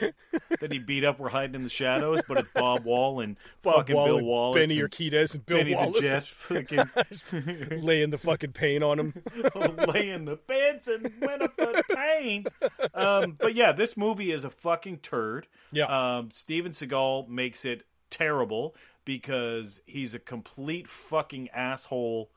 that 0.59 0.71
he 0.71 0.79
beat 0.79 1.03
up 1.03 1.19
were 1.19 1.29
hiding 1.29 1.55
in 1.55 1.63
the 1.63 1.69
shadows, 1.69 2.21
but 2.27 2.37
it's 2.37 2.49
Bob 2.53 2.83
Wall 2.83 3.21
and 3.21 3.37
Bob 3.61 3.75
fucking 3.75 3.95
Wall 3.95 4.05
Bill 4.05 4.17
and 4.17 4.27
Wallace, 4.27 4.67
Benny 4.67 4.79
and 4.79 4.89
Urquidez 4.89 5.33
and 5.35 5.45
Bill 5.45 5.57
Benny 5.59 5.75
Wallace 5.75 5.95
the 5.95 6.01
Jet, 6.01 6.25
fucking 6.25 7.81
laying 7.81 8.09
the 8.09 8.17
fucking 8.17 8.51
paint 8.51 8.83
on 8.83 8.99
him. 8.99 9.13
laying 9.87 10.25
the 10.25 10.37
beds 10.47 10.87
and 10.87 11.11
Winifred 11.21 11.81
Payne. 11.93 12.45
Um, 12.93 13.37
but 13.39 13.55
yeah, 13.55 13.71
this 13.71 13.95
movie 13.95 14.31
is 14.31 14.43
a 14.43 14.49
fucking 14.49 14.97
turd. 14.97 15.47
Yeah. 15.71 15.85
Um, 15.85 16.31
Steven 16.31 16.71
Seagal 16.71 17.29
makes 17.29 17.65
it 17.65 17.83
terrible 18.09 18.75
because 19.05 19.81
he's 19.85 20.13
a 20.13 20.19
complete 20.19 20.87
fucking 20.87 21.49
asshole. 21.49 22.29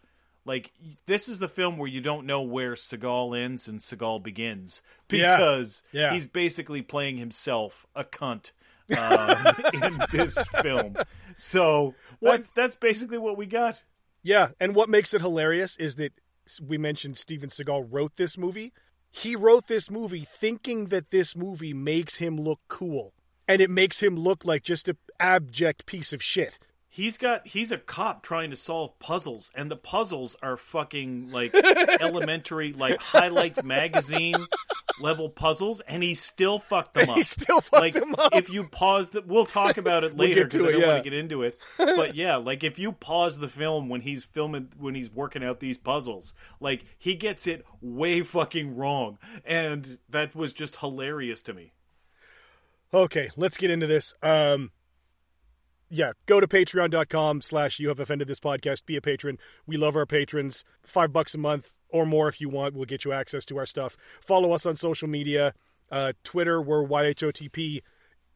Like 0.47 0.73
this 1.07 1.29
is 1.29 1.39
the 1.41 1.49
film 1.49 1.77
where 1.77 1.89
you 1.89 2.01
don't 2.01 2.25
know 2.27 2.41
where 2.43 2.75
Seagal 2.75 3.37
ends 3.39 3.67
and 3.69 3.81
Seagal 3.81 4.23
begins 4.23 4.81
because 5.09 5.83
Yeah. 5.93 6.13
he's 6.15 6.27
basically 6.27 6.83
playing 6.83 7.17
himself 7.17 7.85
a 7.95 8.05
cunt 8.05 8.53
um, 8.97 9.55
in 9.83 10.01
this 10.13 10.39
film. 10.63 10.97
So 11.37 11.95
that's 12.23 12.51
that's 12.51 12.77
basically 12.77 13.19
what 13.19 13.37
we 13.37 13.47
got. 13.47 13.83
Yeah, 14.23 14.51
and 14.61 14.75
what 14.75 14.89
makes 14.89 15.13
it 15.15 15.21
hilarious 15.21 15.77
is 15.77 15.97
that 15.97 16.13
we 16.65 16.79
mentioned 16.79 17.17
Steven 17.17 17.49
Seagal 17.49 17.89
wrote 17.91 18.17
this 18.17 18.39
movie. 18.39 18.73
He 19.11 19.35
wrote 19.37 19.67
this 19.69 19.91
movie 19.91 20.25
thinking 20.25 20.87
that 20.87 21.11
this 21.11 21.35
movie 21.37 21.73
makes 21.75 22.17
him 22.17 22.37
look 22.37 22.61
cool. 22.69 23.13
And 23.49 23.61
it 23.63 23.71
makes 23.71 24.03
him 24.03 24.17
look 24.17 24.45
like 24.45 24.65
just 24.65 24.89
a 24.89 24.97
abject 25.21 25.87
piece 25.87 26.13
of 26.13 26.21
shit. 26.23 26.59
He's 26.97 27.19
got 27.19 27.47
he's 27.47 27.73
a 27.73 27.77
cop 27.77 28.23
trying 28.23 28.49
to 28.49 28.57
solve 28.57 28.99
puzzles 28.99 29.51
and 29.55 29.71
the 29.71 29.77
puzzles 29.77 30.35
are 30.41 30.57
fucking 30.57 31.31
like 31.31 31.55
elementary 32.01 32.73
like 32.73 32.99
highlights 32.99 33.63
magazine 33.63 34.47
level 34.99 35.29
puzzles 35.29 35.81
and 35.81 36.03
he 36.03 36.15
still 36.15 36.59
fucked 36.59 36.95
them 36.95 37.11
up. 37.11 37.17
He 37.19 37.23
still 37.23 37.61
fucked 37.61 37.83
like 37.83 37.93
them 37.93 38.15
up. 38.17 38.35
if 38.35 38.49
you 38.49 38.65
pause 38.65 39.11
the 39.11 39.21
we'll 39.21 39.45
talk 39.45 39.77
about 39.77 40.05
it 40.05 40.17
later 40.17 40.45
because 40.45 40.63
I 40.63 40.73
don't 40.73 40.81
yeah. 40.81 40.87
want 40.87 41.05
to 41.05 41.11
get 41.11 41.19
into 41.19 41.43
it. 41.43 41.59
But 41.77 42.15
yeah, 42.15 42.37
like 42.37 42.65
if 42.65 42.79
you 42.79 42.93
pause 42.93 43.41
the 43.41 43.49
film 43.49 43.91
when 43.91 44.01
he's 44.01 44.25
filming 44.25 44.73
when 44.79 44.95
he's 44.95 45.11
working 45.11 45.45
out 45.45 45.61
these 45.61 45.77
puzzles, 45.77 46.33
like 46.61 46.87
he 46.97 47.15
gets 47.15 47.47
it 47.47 47.67
way 47.83 48.23
fucking 48.23 48.75
wrong. 48.75 49.19
And 49.45 49.99
that 50.09 50.35
was 50.35 50.55
just 50.55 50.77
hilarious 50.77 51.43
to 51.43 51.53
me. 51.53 51.75
Okay, 52.95 53.29
let's 53.37 53.59
get 53.59 53.71
into 53.71 53.87
this. 53.87 54.15
Um 54.23 54.71
yeah, 55.89 56.13
go 56.27 56.41
to 56.41 56.47
patreon.com 56.47 57.41
slash 57.41 57.79
you 57.79 57.89
have 57.89 58.01
offended 58.01 58.29
this 58.29 58.41
podcast. 58.41 58.87
Be 58.87 58.97
a 58.97 59.01
patron. 59.01 59.39
We 59.67 59.77
love 59.77 59.97
our 59.97 60.07
patrons. 60.07 60.65
Five 60.83 61.13
bucks 61.13 61.35
a 61.35 61.39
month 61.39 61.75
or 61.89 62.07
more 62.07 62.29
if 62.29 62.41
you 62.41 62.49
want. 62.49 62.75
We'll 62.75 62.85
get 62.85 63.05
you 63.05 63.13
access 63.13 63.45
to 63.47 63.59
our 63.59 63.67
stuff. 63.67 63.97
Follow 64.21 64.53
us 64.53 64.67
on 64.67 64.77
social 64.77 65.09
media. 65.09 65.55
Uh, 65.91 66.13
Twitter, 66.25 66.61
we're 66.61 66.85
YHOTP. 66.85 67.83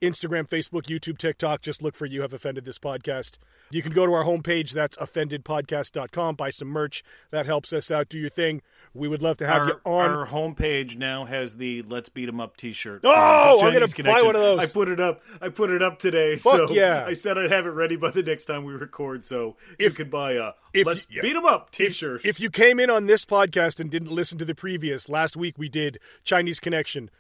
Instagram, 0.01 0.49
Facebook, 0.49 0.83
YouTube, 0.87 1.19
TikTok. 1.19 1.61
Just 1.63 1.83
look 1.83 1.95
for 1.95 2.07
You 2.07 2.23
Have 2.23 2.33
Offended 2.33 2.65
This 2.65 2.79
Podcast. 2.79 3.37
You 3.71 3.83
can 3.83 3.93
go 3.93 4.07
to 4.07 4.13
our 4.13 4.25
homepage. 4.25 4.73
That's 4.73 4.97
offendedpodcast.com. 4.97 6.37
Buy 6.37 6.51
some 6.51 6.69
merch. 6.69 7.03
That 7.31 7.47
helps 7.47 7.73
us 7.73 7.91
out. 7.91 8.09
Do 8.09 8.19
your 8.19 8.31
thing. 8.31 8.63
We 8.95 9.07
would 9.09 9.23
love 9.23 9.37
to 9.39 9.47
have 9.47 9.63
our, 9.63 9.67
you 9.69 9.81
on. 9.85 10.11
our 10.11 10.27
homepage 10.27 10.97
now 10.97 11.25
has 11.27 11.57
the 11.57 11.83
"Let's 11.83 12.09
Beat 12.09 12.29
'Em 12.29 12.41
Up" 12.41 12.57
T-shirt. 12.57 13.03
Oh, 13.05 13.59
I'm 13.63 13.73
gonna 13.75 13.87
buy 14.03 14.23
one 14.23 14.35
of 14.35 14.43
those. 14.43 14.59
I 14.59 14.67
put 14.67 14.89
it 14.89 14.99
up. 14.99 15.23
I 15.41 15.49
put 15.49 15.71
it 15.71 15.83
up 15.83 15.99
today. 16.01 16.37
Fuck 16.37 16.69
so 16.69 16.75
yeah. 16.75 17.05
I 17.07 17.13
said 17.13 17.39
I'd 17.39 17.53
have 17.53 17.67
it 17.67 17.71
ready 17.71 17.95
by 17.97 18.11
the 18.11 18.23
next 18.23 18.47
time 18.47 18.65
we 18.65 18.73
record. 18.73 19.25
So 19.25 19.57
If- 19.79 19.93
you 19.93 19.97
could 19.97 20.11
buy 20.11 20.33
a 20.33 20.53
if 20.73 20.87
"Let's 20.87 21.07
you- 21.09 21.23
Beat 21.23 21.37
'Em 21.37 21.47
Up" 21.47 21.71
T-shirt. 21.71 22.23
If, 22.25 22.41
you 22.41 22.51
came 22.51 22.81
in 22.81 22.91
on 22.91 23.07
this 23.07 23.25
podcast 23.25 23.79
and 23.81 23.91
didn't 23.91 24.11
listen 24.11 24.39
to 24.39 24.45
the 24.45 24.55
previous, 24.55 25.09
last 25.09 25.37
week 25.37 25.57
we 25.59 25.69
did 25.69 25.99
Chinese 26.25 26.59
Connection, 26.59 27.11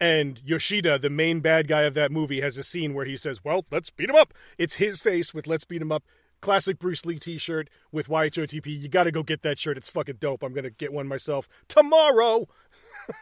and 0.00 0.40
Yoshida, 0.44 0.98
the 0.98 1.10
main 1.10 1.40
bad 1.40 1.68
guy 1.68 1.82
of 1.82 1.94
that 1.94 2.12
movie, 2.12 2.40
has 2.40 2.56
a 2.56 2.64
scene 2.64 2.94
where 2.94 3.04
he 3.04 3.16
says, 3.16 3.44
"Well, 3.44 3.64
let's 3.70 3.90
beat 3.90 4.10
him 4.10 4.16
up." 4.16 4.34
It's 4.56 4.74
his 4.74 5.00
face 5.00 5.34
with 5.34 5.46
"Let's 5.46 5.64
beat 5.64 5.82
him 5.82 5.92
up." 5.92 6.04
Classic 6.40 6.78
Bruce 6.78 7.04
Lee 7.04 7.18
T-shirt 7.18 7.68
with 7.90 8.08
YHOTP. 8.08 8.66
You 8.66 8.88
got 8.88 9.04
to 9.04 9.10
go 9.10 9.24
get 9.24 9.42
that 9.42 9.58
shirt. 9.58 9.76
It's 9.76 9.88
fucking 9.88 10.18
dope. 10.20 10.42
I'm 10.42 10.52
gonna 10.52 10.70
get 10.70 10.92
one 10.92 11.08
myself 11.08 11.48
tomorrow. 11.66 12.48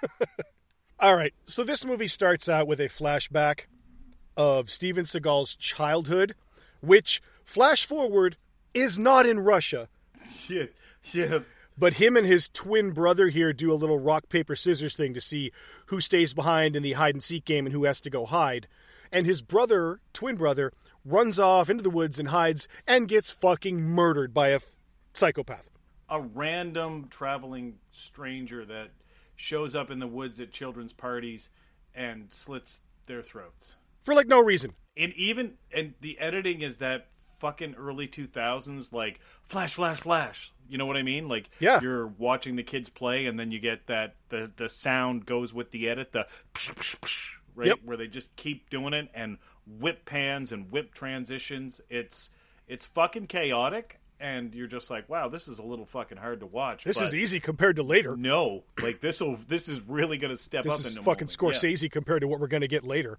All 1.00 1.16
right. 1.16 1.35
So 1.47 1.64
this 1.64 1.85
movie 1.85 2.06
starts 2.06 2.49
out 2.49 2.66
with 2.66 2.80
a 2.80 2.88
flashback 2.88 3.66
of 4.37 4.71
Steven 4.71 5.04
Seagal's 5.04 5.54
childhood, 5.54 6.35
which 6.80 7.23
flash 7.45 7.85
forward 7.87 8.37
is 8.75 8.99
not 8.99 9.26
in 9.26 9.40
Russia. 9.40 9.88
yeah, 10.49 10.66
yeah. 11.12 11.40
But 11.78 11.95
him 11.95 12.16
and 12.16 12.26
his 12.26 12.49
twin 12.49 12.92
brother 12.92 13.28
here 13.28 13.52
do 13.52 13.71
a 13.73 13.75
little 13.75 13.99
rock, 13.99 14.28
paper, 14.28 14.56
scissors 14.56 14.97
thing 14.97 15.12
to 15.14 15.21
see 15.21 15.52
who 15.87 16.00
stays 16.00 16.33
behind 16.33 16.75
in 16.75 16.83
the 16.83 16.92
hide 16.92 17.14
and 17.14 17.23
seek 17.23 17.45
game 17.45 17.66
and 17.66 17.75
who 17.75 17.85
has 17.85 18.00
to 18.02 18.11
go 18.11 18.25
hide. 18.25 18.66
And 19.12 19.26
his 19.26 19.42
brother, 19.42 20.00
twin 20.12 20.37
brother, 20.37 20.73
runs 21.04 21.38
off 21.38 21.68
into 21.68 21.83
the 21.83 21.90
woods 21.90 22.18
and 22.18 22.28
hides 22.30 22.66
and 22.87 23.09
gets 23.09 23.30
fucking 23.30 23.80
murdered 23.80 24.33
by 24.33 24.49
a 24.49 24.56
f- 24.56 24.78
psychopath. 25.14 25.71
A 26.09 26.21
random 26.21 27.09
traveling 27.11 27.76
stranger 27.92 28.64
that 28.64 28.90
shows 29.37 29.75
up 29.75 29.90
in 29.90 29.99
the 29.99 30.06
woods 30.06 30.40
at 30.40 30.50
children's 30.52 30.92
parties 30.95 31.50
and 31.95 32.33
slits 32.33 32.80
their 33.06 33.23
throats. 33.23 33.76
For 34.02 34.14
like 34.14 34.28
no 34.28 34.40
reason. 34.40 34.75
and 34.97 35.12
even 35.14 35.54
and 35.73 35.95
the 36.00 36.18
editing 36.18 36.62
is 36.62 36.78
that 36.78 37.09
fucking 37.38 37.75
early 37.75 38.07
2000s 38.09 38.93
like 38.93 39.21
flash 39.45 39.75
flash 39.75 40.00
flash 40.00 40.52
you 40.69 40.78
know 40.78 40.87
what 40.87 40.97
i 40.97 41.02
mean 41.02 41.28
like 41.28 41.49
Yeah. 41.61 41.81
you're 41.81 42.07
watching 42.07 42.57
the 42.57 42.62
kids 42.62 42.88
play 42.88 43.26
and 43.26 43.38
then 43.38 43.50
you 43.50 43.59
get 43.59 43.87
that 43.87 44.14
the 44.31 44.50
the 44.57 44.69
sound 44.69 45.26
goes 45.26 45.52
with 45.55 45.71
the 45.71 45.88
edit 45.88 46.12
the 46.12 46.26
psh, 46.55 46.75
psh, 46.75 46.97
psh, 47.00 47.31
right 47.55 47.69
Yep. 47.69 47.78
where 47.85 47.97
they 47.97 48.07
just 48.09 48.35
keep 48.37 48.71
doing 48.71 48.95
it 48.95 49.09
and 49.14 49.38
whip 49.66 50.05
pans 50.05 50.52
and 50.52 50.71
whip 50.71 50.95
transitions 50.95 51.81
it's 51.90 52.31
it's 52.69 52.87
fucking 52.87 53.26
chaotic 53.26 54.00
and 54.19 54.55
you're 54.55 54.66
just 54.66 54.88
like 54.90 55.09
wow 55.09 55.28
this 55.28 55.47
is 55.47 55.59
a 55.59 55.62
little 55.62 55.85
fucking 55.87 56.16
hard 56.16 56.40
to 56.40 56.47
watch 56.47 56.85
This 56.85 57.00
is 57.00 57.14
easy 57.14 57.38
compared 57.38 57.76
to 57.76 57.83
later. 57.83 58.16
no 58.16 58.64
like 58.83 59.00
this 59.00 59.21
will 59.21 59.37
this 59.49 59.69
is 59.69 59.81
really 59.83 60.16
gonna 60.16 60.38
step 60.38 60.64
up 60.66 60.78
This 60.78 60.87
is 60.87 60.97
in 60.97 61.02
fucking 61.02 61.28
moment. 61.40 61.62
Yeah. 61.62 61.69
Scorsese 61.71 61.90
compared 61.90 62.23
to 62.23 62.28
what 62.28 62.40
we're 62.40 62.47
to 62.62 62.69
get 62.69 62.85
later. 62.85 63.19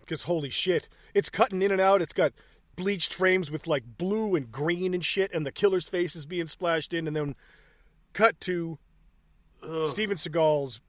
Because 0.00 0.22
holy 0.22 0.48
shit, 0.48 0.88
it's 1.12 1.28
cutting 1.28 1.60
in 1.60 1.70
and 1.70 1.82
out. 1.82 2.00
It's 2.00 2.14
got 2.14 2.32
bleached 2.78 3.12
frames 3.12 3.50
with 3.50 3.66
like 3.66 3.82
blue 3.98 4.36
and 4.36 4.50
green 4.50 4.94
and 4.94 5.04
shit, 5.04 5.34
and 5.34 5.44
the 5.44 5.52
killer's 5.52 5.88
face 5.88 6.16
is 6.16 6.24
being 6.24 6.46
splashed 6.46 6.94
in, 6.94 7.06
and 7.06 7.14
then 7.14 7.34
cut 8.14 8.40
to 8.40 8.78
Steven 9.86 10.16
Seagal's 10.16 10.80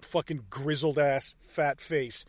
fucking 0.00 0.44
grizzled 0.48 0.98
ass 0.98 1.36
fat 1.38 1.78
face 1.80 2.24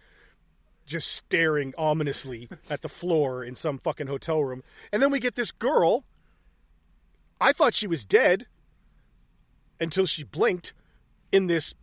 just 0.85 1.07
staring 1.13 1.73
ominously 1.77 2.49
at 2.69 2.81
the 2.81 2.89
floor 2.89 3.45
in 3.45 3.55
some 3.55 3.79
fucking 3.79 4.07
hotel 4.07 4.43
room. 4.43 4.61
And 4.91 5.01
then 5.01 5.09
we 5.09 5.21
get 5.21 5.35
this 5.35 5.51
girl. 5.51 6.03
I 7.39 7.53
thought 7.53 7.73
she 7.73 7.87
was 7.87 8.05
dead 8.05 8.45
until 9.79 10.05
she 10.05 10.23
blinked 10.23 10.73
in 11.31 11.47
this 11.47 11.73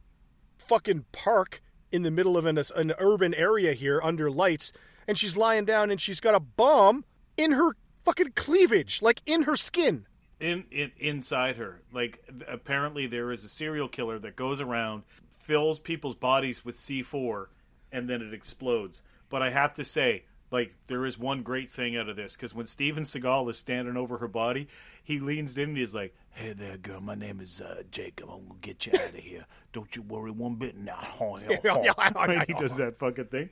fucking 0.59 1.07
park 1.11 1.63
in 1.91 2.03
the 2.03 2.11
middle 2.11 2.37
of 2.37 2.45
an, 2.45 2.59
an 2.77 2.93
urban 2.99 3.33
area 3.33 3.73
here 3.73 3.99
under 4.03 4.31
lights, 4.31 4.75
and 5.09 5.19
she's 5.19 5.37
lying 5.37 5.65
down 5.65 5.91
and 5.91 6.01
she's 6.01 6.21
got 6.21 6.37
a 6.37 6.41
bomb 6.41 7.05
in 7.37 7.53
her 7.53 7.71
fucking 8.05 8.33
cleavage, 8.37 9.03
like 9.03 9.21
in 9.27 9.43
her 9.43 9.57
skin. 9.57 10.07
in, 10.41 10.65
in 10.71 10.93
inside 10.99 11.57
her 11.57 11.81
like 11.93 12.23
apparently 12.47 13.07
there 13.09 13.33
is 13.33 13.43
a 13.43 13.49
serial 13.49 13.89
killer 13.89 14.21
that 14.21 14.37
goes 14.37 14.61
around 14.61 15.03
fills 15.33 15.81
people's 15.81 16.15
bodies 16.15 16.65
with 16.65 16.77
c4 16.77 17.47
and 17.91 18.09
then 18.09 18.23
it 18.23 18.33
explodes 18.33 19.03
but 19.31 19.43
i 19.43 19.51
have 19.51 19.75
to 19.75 19.85
say 19.85 20.23
like 20.53 20.73
there 20.87 21.05
is 21.05 21.19
one 21.19 21.43
great 21.43 21.69
thing 21.71 21.97
out 21.97 22.09
of 22.09 22.15
this 22.17 22.37
because 22.37 22.55
when 22.55 22.67
Steven 22.67 23.03
Seagal 23.03 23.51
is 23.51 23.59
standing 23.59 23.97
over 23.99 24.17
her 24.19 24.29
body, 24.29 24.69
he 25.05 25.19
leans 25.21 25.59
in 25.59 25.69
and 25.71 25.77
he's 25.77 25.95
like, 25.95 26.15
"Hey 26.31 26.55
there, 26.55 26.79
girl. 26.79 27.03
My 27.03 27.15
name 27.15 27.41
is 27.41 27.61
uh, 27.61 27.83
Jacob. 27.91 28.31
I'm 28.31 28.47
gonna 28.49 28.59
get 28.63 28.87
you 28.87 28.93
out 28.95 29.11
of 29.11 29.15
here. 29.17 29.45
Don't 29.75 29.95
you 29.95 30.01
worry 30.01 30.31
one 30.31 30.55
bit." 30.55 30.75
Nah, 30.75 30.95
Right? 31.21 32.45
he 32.47 32.55
does 32.55 32.77
that 32.77 32.99
fucking 32.99 33.27
thing. 33.27 33.51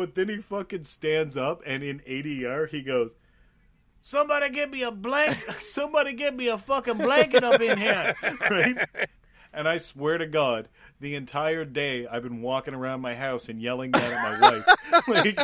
But 0.00 0.14
then 0.14 0.30
he 0.30 0.38
fucking 0.38 0.84
stands 0.84 1.36
up 1.36 1.60
and 1.66 1.82
in 1.82 2.00
ADR 2.08 2.66
he 2.70 2.80
goes, 2.80 3.16
"Somebody 4.00 4.48
get 4.48 4.70
me 4.70 4.82
a 4.82 4.90
blanket. 4.90 5.56
Somebody 5.62 6.14
get 6.14 6.34
me 6.34 6.48
a 6.48 6.56
fucking 6.56 6.96
blanket 6.96 7.44
up 7.44 7.60
in 7.60 7.76
here." 7.76 8.14
Right? 8.50 8.78
And 9.52 9.68
I 9.68 9.76
swear 9.76 10.16
to 10.16 10.26
God, 10.26 10.70
the 11.00 11.16
entire 11.16 11.66
day 11.66 12.06
I've 12.06 12.22
been 12.22 12.40
walking 12.40 12.72
around 12.72 13.02
my 13.02 13.14
house 13.14 13.50
and 13.50 13.60
yelling 13.60 13.90
that 13.90 14.10
at 14.10 14.40
my 14.40 14.50
wife. 14.50 15.04
Like, 15.06 15.38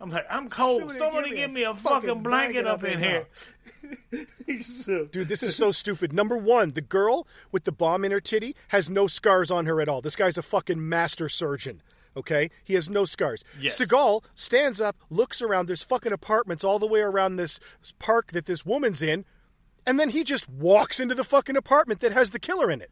I'm 0.00 0.08
like, 0.08 0.26
I'm 0.30 0.48
cold. 0.48 0.78
Somebody 0.92 0.98
Somebody, 0.98 1.30
give 1.36 1.36
me 1.36 1.40
give 1.40 1.50
a 1.50 1.52
me 1.52 1.62
a 1.64 1.74
fucking 1.74 2.08
fucking 2.08 2.22
blanket, 2.22 2.66
up 2.66 2.84
in 2.84 3.02
here. 3.02 3.26
here. 4.10 4.62
So- 4.62 5.04
Dude, 5.04 5.28
this 5.28 5.42
is 5.42 5.54
so 5.54 5.72
stupid. 5.72 6.14
Number 6.14 6.38
one, 6.38 6.70
the 6.70 6.80
girl 6.80 7.26
with 7.52 7.64
the 7.64 7.72
bomb 7.72 8.02
in 8.06 8.12
her 8.12 8.20
titty 8.22 8.56
has 8.68 8.88
no 8.88 9.06
scars 9.06 9.50
on 9.50 9.66
her 9.66 9.82
at 9.82 9.90
all. 9.90 10.00
This 10.00 10.16
guy's 10.16 10.38
a 10.38 10.42
fucking 10.42 10.88
master 10.88 11.28
surgeon. 11.28 11.82
Okay, 12.16 12.50
he 12.62 12.74
has 12.74 12.88
no 12.88 13.04
scars. 13.04 13.42
Yes. 13.58 13.78
Seagal 13.78 14.22
stands 14.34 14.80
up, 14.80 14.96
looks 15.10 15.42
around. 15.42 15.66
There's 15.66 15.82
fucking 15.82 16.12
apartments 16.12 16.62
all 16.62 16.78
the 16.78 16.86
way 16.86 17.00
around 17.00 17.36
this 17.36 17.58
park 17.98 18.32
that 18.32 18.46
this 18.46 18.64
woman's 18.64 19.02
in, 19.02 19.24
and 19.86 19.98
then 19.98 20.10
he 20.10 20.22
just 20.24 20.48
walks 20.48 21.00
into 21.00 21.14
the 21.14 21.24
fucking 21.24 21.56
apartment 21.56 22.00
that 22.00 22.12
has 22.12 22.30
the 22.30 22.38
killer 22.38 22.70
in 22.70 22.80
it. 22.80 22.90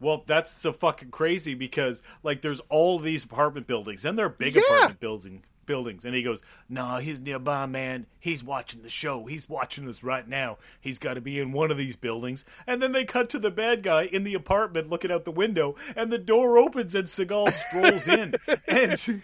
Well, 0.00 0.24
that's 0.26 0.50
so 0.50 0.72
fucking 0.72 1.10
crazy 1.10 1.54
because 1.54 2.02
like 2.22 2.40
there's 2.42 2.60
all 2.70 2.98
these 2.98 3.24
apartment 3.24 3.66
buildings 3.66 4.04
and 4.04 4.18
they're 4.18 4.30
big 4.30 4.54
Yeah. 4.54 4.62
apartment 4.66 5.00
building 5.00 5.44
buildings 5.70 6.04
and 6.04 6.16
he 6.16 6.22
goes, 6.24 6.42
Nah, 6.68 6.98
he's 6.98 7.20
nearby, 7.20 7.64
man. 7.66 8.06
He's 8.18 8.42
watching 8.42 8.82
the 8.82 8.88
show. 8.88 9.26
He's 9.26 9.48
watching 9.48 9.88
us 9.88 10.02
right 10.02 10.26
now. 10.26 10.58
He's 10.80 10.98
got 10.98 11.14
to 11.14 11.20
be 11.20 11.38
in 11.38 11.52
one 11.52 11.70
of 11.70 11.76
these 11.78 11.94
buildings." 11.94 12.44
And 12.66 12.82
then 12.82 12.90
they 12.90 13.04
cut 13.04 13.28
to 13.30 13.38
the 13.38 13.52
bad 13.52 13.84
guy 13.84 14.02
in 14.06 14.24
the 14.24 14.34
apartment 14.34 14.90
looking 14.90 15.12
out 15.12 15.24
the 15.24 15.30
window 15.30 15.76
and 15.94 16.10
the 16.12 16.18
door 16.18 16.58
opens 16.58 16.94
and 16.96 17.06
Seagal 17.06 17.52
strolls 17.52 18.08
in. 18.08 18.34
And 18.66 19.22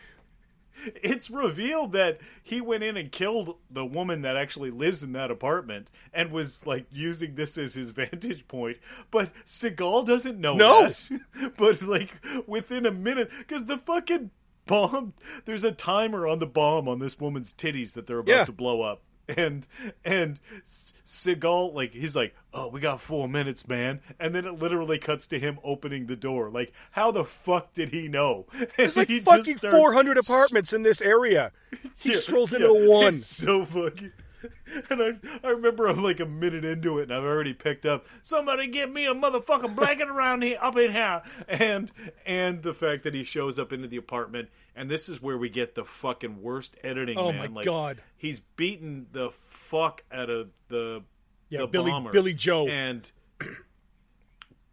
it's 1.03 1.31
revealed 1.31 1.93
that 1.93 2.19
he 2.45 2.61
went 2.61 2.85
in 2.85 2.97
and 2.97 3.11
killed 3.11 3.57
the 3.69 3.85
woman 3.85 4.23
that 4.23 4.37
actually 4.37 4.71
lives 4.71 5.03
in 5.03 5.13
that 5.13 5.31
apartment 5.33 5.91
and 6.13 6.31
was 6.31 6.65
like 6.65 6.87
using 6.93 7.35
this 7.35 7.59
as 7.59 7.75
his 7.75 7.91
vantage 8.03 8.47
point. 8.47 8.77
But 9.11 9.33
Seagal 9.45 10.07
doesn't 10.07 10.39
know 10.39 10.55
No. 10.55 10.89
that. 10.89 11.55
but 11.59 11.83
like 11.83 12.13
within 12.47 12.87
a 12.87 12.93
minute, 12.93 13.31
because 13.39 13.65
the 13.65 13.79
fucking 13.79 14.31
bomb, 14.67 15.15
there's 15.45 15.65
a 15.65 15.73
timer 15.73 16.27
on 16.27 16.39
the 16.39 16.47
bomb 16.47 16.89
on 16.89 16.99
this 16.99 17.19
woman's 17.19 17.53
titties 17.55 17.95
that 17.95 18.07
they're 18.07 18.19
about 18.19 18.33
Yeah. 18.35 18.45
to 18.45 18.53
blow 18.53 18.83
up. 18.83 19.03
And 19.29 19.67
and 20.05 20.39
Seagal 20.65 21.75
like 21.75 21.93
he's 21.93 22.15
like, 22.15 22.35
oh, 22.55 22.69
we 22.69 22.79
got 22.81 23.01
four 23.01 23.29
minutes, 23.29 23.67
man. 23.67 24.01
And 24.21 24.35
then 24.35 24.45
it 24.45 24.53
literally 24.61 24.99
cuts 24.99 25.27
to 25.29 25.39
him 25.41 25.59
opening 25.65 26.07
the 26.07 26.15
door. 26.15 26.49
Like, 26.49 26.73
how 26.93 27.11
the 27.11 27.25
fuck 27.25 27.73
did 27.73 27.91
he 27.91 28.07
know? 28.09 28.47
And 28.53 28.69
There's 28.77 28.97
like 28.97 29.11
fucking 29.11 29.57
400 29.59 30.17
apartments 30.19 30.73
in 30.73 30.83
this 30.85 31.01
area. 31.01 31.51
He 31.97 32.13
yeah, 32.13 32.19
strolls 32.19 32.53
into 32.53 32.69
the 32.69 32.89
one. 32.89 33.15
It's 33.15 33.27
so 33.27 33.65
fucking. 33.65 34.13
And 34.91 35.03
I, 35.03 35.47
I 35.47 35.51
remember 35.51 35.87
I'm 35.87 36.03
like 36.03 36.21
a 36.21 36.27
minute 36.27 36.65
into 36.65 36.99
it, 36.99 37.05
and 37.05 37.15
I've 37.15 37.25
already 37.25 37.55
picked 37.55 37.87
up. 37.87 38.07
Somebody 38.23 38.67
get 38.69 38.93
me 38.93 39.07
a 39.07 39.15
motherfucking 39.15 39.75
blanket 39.77 40.09
around 40.09 40.43
here, 40.43 40.59
up 40.61 40.77
in 40.77 40.93
here, 40.93 41.23
and 41.49 41.91
and 42.25 42.63
the 42.63 42.75
fact 42.75 43.03
that 43.05 43.15
he 43.15 43.25
shows 43.25 43.59
up 43.59 43.73
into 43.73 43.89
the 43.89 43.97
apartment, 43.97 44.49
and 44.75 44.91
this 44.91 45.09
is 45.09 45.21
where 45.23 45.39
we 45.39 45.49
get 45.49 45.75
the 45.75 45.85
fucking 45.85 46.43
worst 46.43 46.77
editing. 46.85 47.17
Oh, 47.19 47.33
man. 47.33 47.53
my 47.53 47.57
like, 47.61 47.65
God. 47.67 48.03
he's 48.17 48.41
beaten 48.41 49.07
the 49.13 49.31
fuck 49.49 50.03
out 50.13 50.31
of 50.31 50.49
the 50.69 51.03
Yeah, 51.49 51.61
the 51.61 51.67
Billy- 51.69 51.91
bomber. 51.91 52.13
Billy 52.13 52.35
Joe. 52.35 52.67
and 52.69 53.11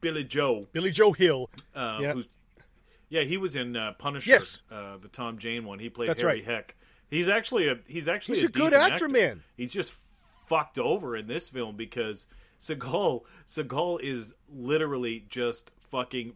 Billy 0.01 0.23
Joe, 0.23 0.67
Billy 0.71 0.91
Joe 0.91 1.13
Hill. 1.13 1.49
uh, 1.75 1.99
Yeah. 2.01 2.13
who's 2.13 2.27
yeah, 3.09 3.21
he 3.21 3.37
was 3.37 3.55
in 3.55 3.75
uh, 3.77 3.93
Punisher, 3.99 4.31
Yes. 4.31 4.63
uh, 4.71 4.97
the 4.97 5.07
Tom 5.07 5.37
Jane 5.37 5.65
one. 5.65 5.77
He 5.77 5.87
played 5.89 6.09
That's 6.09 6.21
Harry 6.23 6.37
right. 6.37 6.45
Heck. 6.45 6.75
He's 7.13 7.29
actually 7.29 7.67
a 7.67 7.77
he's 7.87 8.07
actually 8.07 8.35
He's 8.37 8.45
a 8.45 8.47
good 8.47 8.71
decent 8.71 8.91
actor, 8.91 9.07
man. 9.07 9.43
He's 9.55 9.71
just 9.71 9.93
fucked 10.47 10.79
over 10.79 11.15
in 11.15 11.27
this 11.27 11.47
film 11.47 11.75
because 11.75 12.25
Seagal 12.59 13.21
Seagal 13.47 14.01
is 14.01 14.33
literally 14.51 15.25
just 15.29 15.69
fucking. 15.91 16.33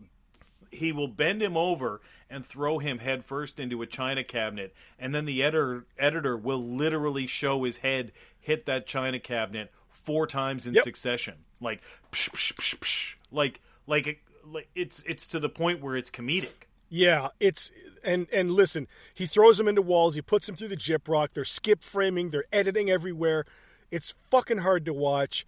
He 0.69 0.91
will 0.91 1.07
bend 1.07 1.41
him 1.41 1.57
over 1.57 2.01
and 2.29 2.45
throw 2.45 2.77
him 2.77 2.99
headfirst 2.99 3.59
into 3.59 3.81
a 3.81 3.87
china 3.87 4.23
cabinet, 4.23 4.75
and 4.99 5.15
then 5.15 5.25
the 5.25 5.41
editor 5.41 5.85
editor 5.97 6.37
will 6.37 6.63
literally 6.63 7.25
show 7.25 7.63
his 7.63 7.77
head 7.77 8.11
hit 8.39 8.65
that 8.67 8.85
china 8.85 9.19
cabinet 9.19 9.71
four 9.89 10.27
times 10.27 10.67
in 10.67 10.73
Yep. 10.75 10.83
succession, 10.83 11.35
like 11.59 11.81
psh, 12.11 12.29
psh, 12.29 12.53
psh, 12.53 12.77
psh, 12.77 13.15
like 13.31 13.61
like 13.87 14.23
like 14.45 14.67
it's 14.75 15.01
it's 15.07 15.25
to 15.27 15.39
the 15.39 15.49
point 15.49 15.81
where 15.81 15.95
it's 15.95 16.11
comedic. 16.11 16.67
Yeah, 16.89 17.29
it's 17.39 17.71
and 18.03 18.27
and 18.31 18.51
listen, 18.51 18.87
he 19.13 19.25
throws 19.25 19.57
them 19.57 19.67
into 19.67 19.81
walls. 19.81 20.15
He 20.15 20.21
puts 20.21 20.45
them 20.45 20.55
through 20.55 20.69
the 20.69 20.77
gyp 20.77 21.07
rock. 21.07 21.31
They're 21.33 21.43
skip 21.45 21.83
framing. 21.83 22.29
They're 22.29 22.45
editing 22.51 22.89
everywhere. 22.89 23.45
It's 23.91 24.15
fucking 24.29 24.59
hard 24.59 24.85
to 24.85 24.93
watch. 24.93 25.45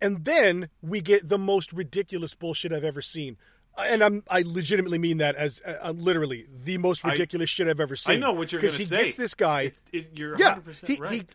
And 0.00 0.24
then 0.24 0.68
we 0.82 1.00
get 1.00 1.28
the 1.28 1.38
most 1.38 1.72
ridiculous 1.72 2.34
bullshit 2.34 2.72
I've 2.72 2.84
ever 2.84 3.02
seen. 3.02 3.36
And 3.78 4.02
I'm 4.02 4.22
I 4.28 4.42
legitimately 4.44 4.98
mean 4.98 5.18
that 5.18 5.36
as 5.36 5.62
uh, 5.64 5.76
uh, 5.80 5.90
literally 5.92 6.46
the 6.64 6.78
most 6.78 7.04
I- 7.04 7.12
ridiculous 7.12 7.48
shit 7.48 7.68
I've 7.68 7.80
ever 7.80 7.96
seen. 7.96 8.16
I 8.16 8.18
know 8.18 8.32
what 8.32 8.52
you're 8.52 8.60
going 8.60 8.72
to 8.72 8.78
say. 8.78 8.84
Because 8.84 8.98
he 8.98 9.04
gets 9.04 9.16
this 9.16 9.34
guy. 9.34 9.62
It's, 9.62 9.82
it, 9.92 10.10
you're 10.14 10.36
yeah, 10.38 10.56
100% 10.56 10.86
he, 10.86 10.96
right. 10.96 11.12
he 11.12 11.26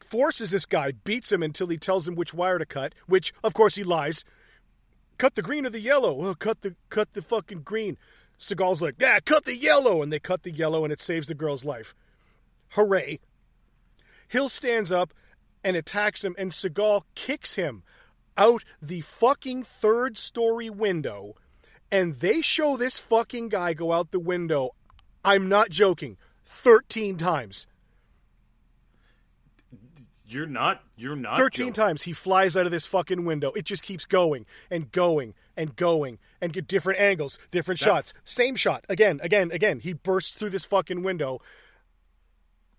forces 0.00 0.50
this 0.50 0.66
guy, 0.66 0.92
beats 0.92 1.32
him 1.32 1.42
until 1.42 1.68
he 1.68 1.78
tells 1.78 2.06
him 2.06 2.14
which 2.14 2.34
wire 2.34 2.58
to 2.58 2.66
cut. 2.66 2.94
Which, 3.06 3.32
of 3.42 3.54
course, 3.54 3.76
he 3.76 3.84
lies. 3.84 4.24
Cut 5.18 5.34
the 5.34 5.42
green 5.42 5.64
or 5.64 5.70
the 5.70 5.80
yellow. 5.80 6.12
Well, 6.12 6.34
cut 6.34 6.62
the 6.62 6.74
cut 6.88 7.12
the 7.12 7.22
fucking 7.22 7.62
green. 7.62 7.96
Seagal's 8.42 8.82
like, 8.82 8.96
yeah, 8.98 9.20
cut 9.20 9.44
the 9.44 9.56
yellow, 9.56 10.02
and 10.02 10.12
they 10.12 10.18
cut 10.18 10.42
the 10.42 10.50
yellow, 10.50 10.82
and 10.82 10.92
it 10.92 11.00
saves 11.00 11.28
the 11.28 11.34
girl's 11.34 11.64
life. 11.64 11.94
Hooray! 12.70 13.20
Hill 14.26 14.48
stands 14.48 14.90
up 14.90 15.14
and 15.62 15.76
attacks 15.76 16.24
him, 16.24 16.34
and 16.36 16.50
Seagal 16.50 17.02
kicks 17.14 17.54
him 17.54 17.84
out 18.36 18.64
the 18.80 19.02
fucking 19.02 19.62
third 19.62 20.16
story 20.16 20.68
window, 20.68 21.36
and 21.92 22.16
they 22.16 22.40
show 22.40 22.76
this 22.76 22.98
fucking 22.98 23.48
guy 23.48 23.74
go 23.74 23.92
out 23.92 24.10
the 24.10 24.18
window. 24.18 24.70
I'm 25.24 25.48
not 25.48 25.70
joking. 25.70 26.16
13 26.44 27.16
times. 27.18 27.68
You're 30.26 30.46
not. 30.46 30.82
You're 30.96 31.14
not. 31.14 31.36
13 31.36 31.66
joking. 31.66 31.72
times 31.74 32.02
he 32.02 32.12
flies 32.12 32.56
out 32.56 32.64
of 32.66 32.72
this 32.72 32.86
fucking 32.86 33.24
window. 33.24 33.52
It 33.52 33.66
just 33.66 33.84
keeps 33.84 34.04
going 34.04 34.46
and 34.68 34.90
going 34.90 35.34
and 35.56 35.76
going 35.76 36.18
and 36.40 36.52
get 36.52 36.66
different 36.66 37.00
angles, 37.00 37.38
different 37.50 37.80
That's- 37.80 38.08
shots. 38.08 38.20
Same 38.24 38.56
shot. 38.56 38.84
Again, 38.88 39.20
again, 39.22 39.50
again. 39.52 39.80
He 39.80 39.92
bursts 39.92 40.34
through 40.34 40.50
this 40.50 40.64
fucking 40.64 41.02
window. 41.02 41.40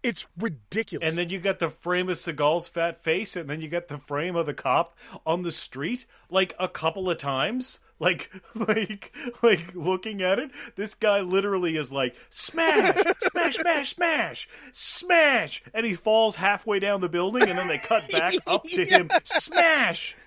It's 0.02 0.28
ridiculous. 0.38 1.08
And 1.08 1.18
then 1.18 1.30
you 1.30 1.40
got 1.40 1.60
the 1.60 1.70
frame 1.70 2.10
of 2.10 2.18
Seagal's 2.18 2.68
fat 2.68 3.02
face, 3.02 3.38
and 3.38 3.50
then 3.50 3.62
you 3.62 3.70
got 3.70 3.88
the 3.88 3.98
frame 3.98 4.36
of 4.36 4.46
the 4.46 4.54
cop 4.54 4.98
on 5.26 5.44
the 5.44 5.52
street, 5.52 6.06
like 6.30 6.54
a 6.60 6.68
couple 6.68 7.10
of 7.10 7.18
times. 7.18 7.80
Like, 8.00 8.30
like, 8.56 9.16
like 9.42 9.74
looking 9.74 10.22
at 10.22 10.40
it, 10.40 10.52
this 10.76 10.94
guy 10.94 11.22
literally 11.22 11.78
is 11.78 11.90
like 11.90 12.18
smash, 12.30 12.98
smash, 13.32 13.56
smash, 13.56 13.96
smash, 13.96 14.50
smash, 14.74 15.64
and 15.74 15.86
he 15.86 15.94
falls 15.94 16.36
halfway 16.36 16.80
down 16.80 17.00
the 17.00 17.08
building, 17.08 17.44
and 17.48 17.58
then 17.58 17.70
they 17.70 17.78
cut 17.78 18.12
back 18.12 18.34
up 18.46 18.66
to 18.66 18.84
him, 18.84 19.10
smash. 19.24 20.18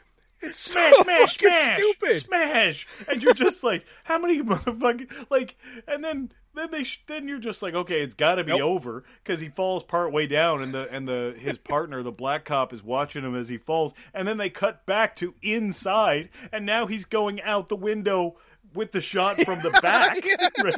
It's 0.40 0.59
smash, 0.59 0.94
so 0.94 1.03
smash, 1.03 1.37
fucking 1.38 1.49
smash, 1.57 1.77
stupid. 1.79 2.16
smash, 2.16 2.87
and 3.11 3.22
you're 3.22 3.35
just 3.35 3.64
like, 3.64 3.85
how 4.05 4.18
many 4.18 4.42
motherfucking 4.42 5.27
like, 5.31 5.57
and 5.88 6.05
then 6.05 6.31
then 6.55 6.70
they 6.70 6.85
sh- 6.85 7.03
then 7.07 7.29
you're 7.29 7.38
just 7.38 7.62
like, 7.62 7.75
okay, 7.75 8.01
it's 8.03 8.14
got 8.14 8.37
to 8.37 8.44
be 8.44 8.53
Nope. 8.53 8.62
over 8.62 9.05
because 9.22 9.40
he 9.40 9.49
falls 9.49 9.83
part 9.83 10.12
way 10.12 10.27
down, 10.27 10.62
and 10.62 10.72
the 10.72 10.88
and 10.90 11.07
the 11.09 11.35
his 11.38 11.59
partner, 11.59 12.03
the 12.03 12.12
black 12.12 12.44
cop, 12.44 12.72
is 12.72 12.83
watching 12.83 13.25
him 13.25 13.35
as 13.37 13.49
he 13.49 13.59
falls, 13.59 13.92
and 14.14 14.27
then 14.27 14.37
they 14.38 14.49
cut 14.51 14.87
back 14.87 15.16
to 15.16 15.35
inside, 15.42 16.31
and 16.53 16.64
now 16.64 16.87
he's 16.87 17.05
going 17.05 17.40
out 17.42 17.68
the 17.68 17.77
window. 17.77 18.37
With 18.75 18.92
the 18.92 19.01
shot 19.01 19.40
from 19.42 19.62
the 19.62 19.70
back, 19.70 20.18
right? 20.62 20.75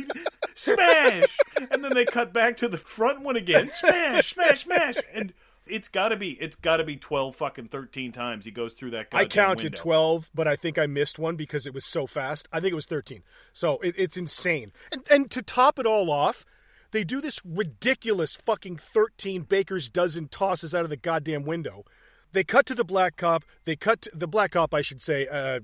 Smash, 0.54 1.36
and 1.70 1.82
then 1.84 1.94
they 1.94 2.04
cut 2.04 2.32
back 2.32 2.56
to 2.58 2.68
the 2.68 2.78
front 2.78 3.22
one 3.22 3.34
again. 3.34 3.68
Smash, 3.72 4.34
smash, 4.34 4.62
smash, 4.64 4.94
and 5.14 5.32
it's 5.70 5.88
got 5.88 6.08
to 6.08 6.16
be 6.16 6.30
it's 6.30 6.56
got 6.56 6.78
to 6.78 6.84
be 6.84 6.96
twelve 6.96 7.36
fucking 7.36 7.68
thirteen 7.68 8.12
times 8.12 8.44
he 8.44 8.50
goes 8.50 8.72
through 8.72 8.90
that. 8.90 9.08
I 9.12 9.24
counted 9.24 9.64
window. 9.64 9.82
12, 9.82 10.30
but 10.34 10.48
I 10.48 10.56
think 10.56 10.78
I 10.78 10.86
missed 10.86 11.18
one 11.18 11.36
because 11.36 11.66
it 11.66 11.74
was 11.74 11.84
so 11.84 12.06
fast. 12.06 12.48
I 12.52 12.60
think 12.60 12.72
it 12.72 12.76
was 12.76 12.86
13. 12.86 13.22
So 13.52 13.78
it, 13.78 13.94
it's 13.96 14.16
insane. 14.16 14.72
And, 14.92 15.06
and 15.10 15.30
to 15.30 15.42
top 15.42 15.78
it 15.78 15.86
all 15.86 16.10
off, 16.10 16.44
they 16.90 17.04
do 17.04 17.20
this 17.20 17.40
ridiculous 17.44 18.36
fucking 18.36 18.78
13 18.78 19.42
baker's 19.42 19.90
dozen 19.90 20.28
tosses 20.28 20.74
out 20.74 20.84
of 20.84 20.90
the 20.90 20.96
goddamn 20.96 21.44
window. 21.44 21.84
They 22.32 22.44
cut 22.44 22.66
to 22.66 22.74
the 22.74 22.84
black 22.84 23.16
cop. 23.16 23.44
They 23.64 23.76
cut 23.76 24.02
to, 24.02 24.10
the 24.14 24.28
black 24.28 24.52
cop, 24.52 24.74
I 24.74 24.82
should 24.82 25.02
say, 25.02 25.26
uh, 25.26 25.60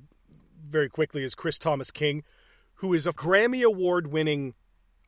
very 0.66 0.88
quickly, 0.88 1.22
is 1.22 1.34
Chris 1.34 1.58
Thomas 1.58 1.90
King, 1.90 2.24
who 2.76 2.94
is 2.94 3.06
a 3.06 3.12
Grammy 3.12 3.62
Award 3.62 4.08
winning 4.08 4.54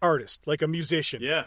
artist, 0.03 0.47
like 0.47 0.63
a 0.63 0.69
musician. 0.69 1.23
Yeah. 1.23 1.45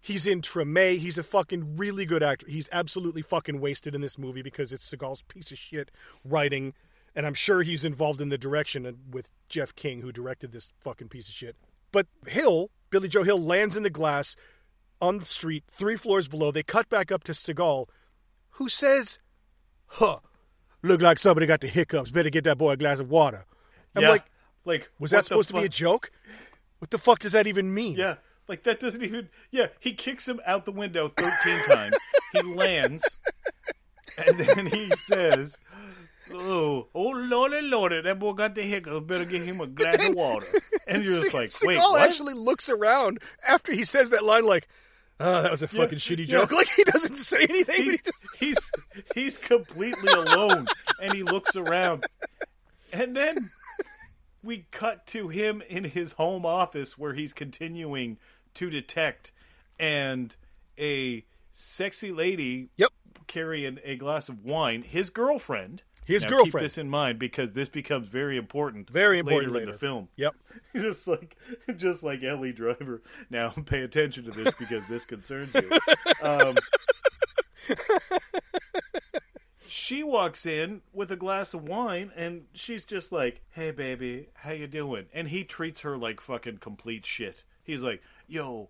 He's 0.00 0.26
in 0.26 0.40
Treme. 0.40 0.98
He's 0.98 1.18
a 1.18 1.22
fucking 1.22 1.76
really 1.76 2.06
good 2.06 2.22
actor. 2.22 2.46
He's 2.48 2.68
absolutely 2.72 3.22
fucking 3.22 3.60
wasted 3.60 3.94
in 3.94 4.00
this 4.00 4.18
movie 4.18 4.42
because 4.42 4.72
it's 4.72 4.88
Seagal's 4.88 5.22
piece 5.22 5.50
of 5.50 5.58
shit 5.58 5.90
writing, 6.24 6.74
and 7.14 7.26
I'm 7.26 7.34
sure 7.34 7.62
he's 7.62 7.84
involved 7.84 8.20
in 8.20 8.28
the 8.28 8.38
direction 8.38 8.98
with 9.10 9.30
Jeff 9.48 9.74
King, 9.74 10.02
who 10.02 10.12
directed 10.12 10.52
this 10.52 10.72
fucking 10.78 11.08
piece 11.08 11.28
of 11.28 11.34
shit. 11.34 11.56
But 11.90 12.06
Hill, 12.26 12.70
Billy 12.90 13.08
Joe 13.08 13.24
Hill, 13.24 13.40
lands 13.40 13.76
in 13.76 13.82
the 13.82 13.90
glass 13.90 14.36
on 15.00 15.18
the 15.18 15.24
street, 15.24 15.64
three 15.68 15.96
floors 15.96 16.28
below. 16.28 16.50
They 16.50 16.62
cut 16.62 16.88
back 16.88 17.10
up 17.10 17.24
to 17.24 17.32
Seagal, 17.32 17.88
who 18.50 18.68
says, 18.68 19.18
"Huh, 19.86 20.18
look 20.82 21.00
like 21.02 21.18
somebody 21.18 21.46
got 21.46 21.60
the 21.60 21.68
hiccups. 21.68 22.10
Better 22.10 22.30
get 22.30 22.44
that 22.44 22.58
boy 22.58 22.72
a 22.72 22.76
glass 22.76 23.00
of 23.00 23.10
water." 23.10 23.46
I'm 23.94 24.02
yeah. 24.02 24.10
like, 24.10 24.24
like 24.64 24.90
was 24.98 25.10
that 25.10 25.24
supposed 25.24 25.48
to 25.48 25.54
be 25.54 25.64
a 25.64 25.68
joke? 25.68 26.10
What 26.78 26.90
the 26.90 26.98
fuck 26.98 27.18
does 27.20 27.32
that 27.32 27.46
even 27.46 27.74
mean? 27.74 27.96
Yeah. 27.96 28.16
Like 28.48 28.62
that 28.64 28.80
doesn't 28.80 29.02
even 29.02 29.28
Yeah, 29.50 29.66
he 29.80 29.92
kicks 29.92 30.26
him 30.26 30.40
out 30.46 30.64
the 30.64 30.72
window 30.72 31.08
13 31.08 31.64
times. 31.64 31.96
He 32.32 32.42
lands 32.42 33.04
and 34.26 34.38
then 34.38 34.66
he 34.66 34.90
says, 34.94 35.56
"Oh, 36.32 36.88
oh 36.94 37.02
lordy 37.02 37.56
oh, 37.56 37.60
lordy, 37.60 38.00
that 38.00 38.18
boy 38.18 38.32
got 38.32 38.54
the 38.54 38.62
hiccups. 38.62 39.06
Better 39.06 39.24
get 39.24 39.42
him 39.42 39.60
a 39.60 39.66
glass 39.66 40.02
of 40.04 40.14
water." 40.14 40.46
And 40.86 41.04
you're 41.04 41.20
just 41.20 41.34
like, 41.34 41.50
"Wait, 41.62 41.78
Seagal 41.78 41.92
what?" 41.92 42.02
actually 42.02 42.34
looks 42.34 42.68
around 42.68 43.20
after 43.46 43.72
he 43.72 43.84
says 43.84 44.10
that 44.10 44.24
line, 44.24 44.44
like, 44.44 44.68
"Oh, 45.20 45.42
that 45.42 45.50
was 45.50 45.62
a 45.62 45.68
fucking 45.68 45.98
shitty 45.98 46.20
yeah. 46.20 46.24
joke." 46.24 46.52
Like 46.58 46.68
he 46.68 46.84
doesn't 46.84 47.16
say 47.16 47.44
anything. 47.44 47.64
but 47.66 47.76
he 47.76 47.90
just- 47.90 48.12
he's 48.38 48.72
he's 49.14 49.38
completely 49.38 50.12
alone 50.12 50.66
and 51.00 51.12
he 51.12 51.22
looks 51.22 51.54
around 51.56 52.06
and 52.92 53.16
then 53.16 53.50
we 54.42 54.66
cut 54.70 55.06
to 55.08 55.28
him 55.28 55.62
in 55.68 55.84
his 55.84 56.12
home 56.12 56.46
office 56.46 56.96
where 56.96 57.14
he's 57.14 57.32
continuing 57.32 58.18
to 58.58 58.70
detect 58.70 59.32
and 59.78 60.34
a 60.78 61.24
sexy 61.52 62.12
lady 62.12 62.70
Yep. 62.76 62.90
carrying 63.26 63.78
a 63.84 63.96
glass 63.96 64.28
of 64.28 64.44
wine 64.44 64.82
his 64.82 65.10
girlfriend 65.10 65.82
His 66.04 66.24
Now, 66.24 66.30
girlfriend. 66.30 66.52
keep 66.54 66.60
this 66.62 66.78
in 66.78 66.88
mind 66.88 67.18
because 67.18 67.52
this 67.52 67.68
becomes 67.68 68.08
very 68.08 68.36
important 68.36 68.88
Very 68.90 69.18
important 69.20 69.52
later, 69.52 69.66
in 69.66 69.72
the 69.72 69.78
film 69.78 70.08
Yep. 70.16 70.34
just 70.76 71.06
like 71.06 71.36
just 71.76 72.02
like 72.02 72.22
Ellie 72.24 72.52
Driver. 72.52 73.02
Now 73.30 73.50
pay 73.66 73.82
attention 73.82 74.24
to 74.24 74.30
this 74.32 74.52
because 74.54 74.86
this 74.88 75.04
concerns 75.04 75.50
you. 75.54 75.70
Um, 76.22 76.56
she 79.68 80.02
walks 80.02 80.46
in 80.46 80.80
with 80.92 81.10
a 81.10 81.16
glass 81.16 81.52
of 81.54 81.68
wine 81.68 82.10
and 82.16 82.44
she's 82.54 82.84
just 82.84 83.12
like, 83.12 83.42
"Hey 83.50 83.70
baby, 83.70 84.28
how 84.34 84.52
you 84.52 84.66
doing?" 84.66 85.06
And 85.12 85.28
he 85.28 85.44
treats 85.44 85.80
her 85.82 85.96
like 85.98 86.20
fucking 86.20 86.58
complete 86.58 87.04
shit. 87.04 87.44
He's 87.62 87.82
like, 87.82 88.02
"Yo, 88.28 88.68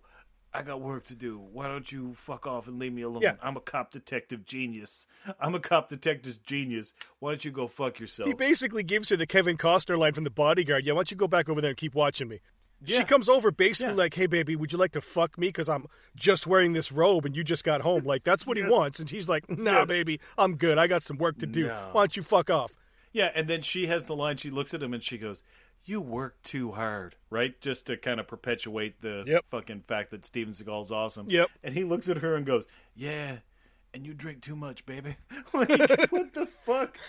I 0.53 0.63
got 0.63 0.81
work 0.81 1.05
to 1.07 1.15
do. 1.15 1.37
Why 1.37 1.67
don't 1.67 1.91
you 1.91 2.13
fuck 2.15 2.47
off 2.47 2.67
and 2.67 2.79
leave 2.79 2.93
me 2.93 3.03
alone? 3.03 3.21
Yeah. 3.21 3.35
I'm 3.41 3.55
a 3.55 3.59
cop 3.61 3.91
detective 3.91 4.45
genius. 4.45 5.05
I'm 5.39 5.53
a 5.53 5.59
cop 5.59 5.89
detective 5.89 6.41
genius. 6.43 6.93
Why 7.19 7.31
don't 7.31 7.45
you 7.45 7.51
go 7.51 7.67
fuck 7.67 7.99
yourself?" 7.99 8.27
He 8.27 8.33
basically 8.33 8.83
gives 8.83 9.09
her 9.09 9.15
the 9.17 9.27
Kevin 9.27 9.57
Costner 9.57 9.97
line 9.97 10.13
from 10.13 10.23
The 10.23 10.29
Bodyguard. 10.31 10.85
Yeah, 10.85 10.93
why 10.93 10.99
don't 10.99 11.11
you 11.11 11.17
go 11.17 11.27
back 11.27 11.49
over 11.49 11.61
there 11.61 11.69
and 11.69 11.77
keep 11.77 11.93
watching 11.93 12.27
me? 12.27 12.39
She 12.85 13.03
comes 13.03 13.27
over 13.27 13.51
basically 13.51 13.91
Yeah. 13.93 13.97
like, 13.97 14.13
"Hey, 14.13 14.25
baby, 14.25 14.55
would 14.55 14.71
you 14.71 14.77
like 14.77 14.93
to 14.93 15.01
fuck 15.01 15.37
me? 15.37 15.49
Because 15.49 15.67
I'm 15.67 15.87
just 16.15 16.47
wearing 16.47 16.71
this 16.71 16.93
robe 16.93 17.25
and 17.25 17.35
you 17.35 17.43
just 17.43 17.65
got 17.65 17.81
home." 17.81 18.05
Like 18.05 18.23
that's 18.23 18.47
what 18.47 18.55
he 18.55 18.63
wants, 18.63 18.99
and 19.01 19.09
he's 19.09 19.27
like, 19.27 19.49
"Nah, 19.49 19.79
Yes. 19.79 19.87
baby, 19.87 20.19
I'm 20.37 20.55
good. 20.55 20.77
I 20.77 20.87
got 20.87 21.03
some 21.03 21.17
work 21.17 21.37
to 21.39 21.45
do. 21.45 21.67
No. 21.67 21.89
Why 21.91 22.01
don't 22.03 22.15
you 22.15 22.23
fuck 22.23 22.49
off?" 22.49 22.71
Yeah, 23.11 23.31
and 23.35 23.47
then 23.49 23.63
she 23.63 23.87
has 23.87 24.05
the 24.05 24.15
line. 24.15 24.37
She 24.37 24.49
looks 24.49 24.73
at 24.73 24.81
him 24.81 24.93
and 24.93 25.03
she 25.03 25.17
goes, 25.17 25.43
"You 25.89 26.01
work 26.01 26.41
too 26.43 26.71
hard," 26.71 27.15
right? 27.29 27.59
Just 27.61 27.87
to 27.87 27.97
kind 27.97 28.19
of 28.19 28.27
perpetuate 28.27 29.01
the 29.01 29.23
Yep. 29.25 29.45
fucking 29.49 29.81
fact 29.87 30.11
that 30.11 30.23
Steven 30.25 30.53
Seagal's 30.53 30.91
awesome. 30.91 31.25
Yep. 31.29 31.49
And 31.63 31.73
he 31.73 31.83
looks 31.83 32.07
at 32.09 32.17
her 32.17 32.35
and 32.35 32.45
goes, 32.45 32.65
"Yeah." 32.95 33.39
And 33.91 34.05
you 34.05 34.13
drink 34.13 34.41
too 34.43 34.55
much, 34.55 34.85
baby. 34.85 35.15
like, 35.53 35.69
what 36.11 36.33
the 36.33 36.45
fuck? 36.45 36.99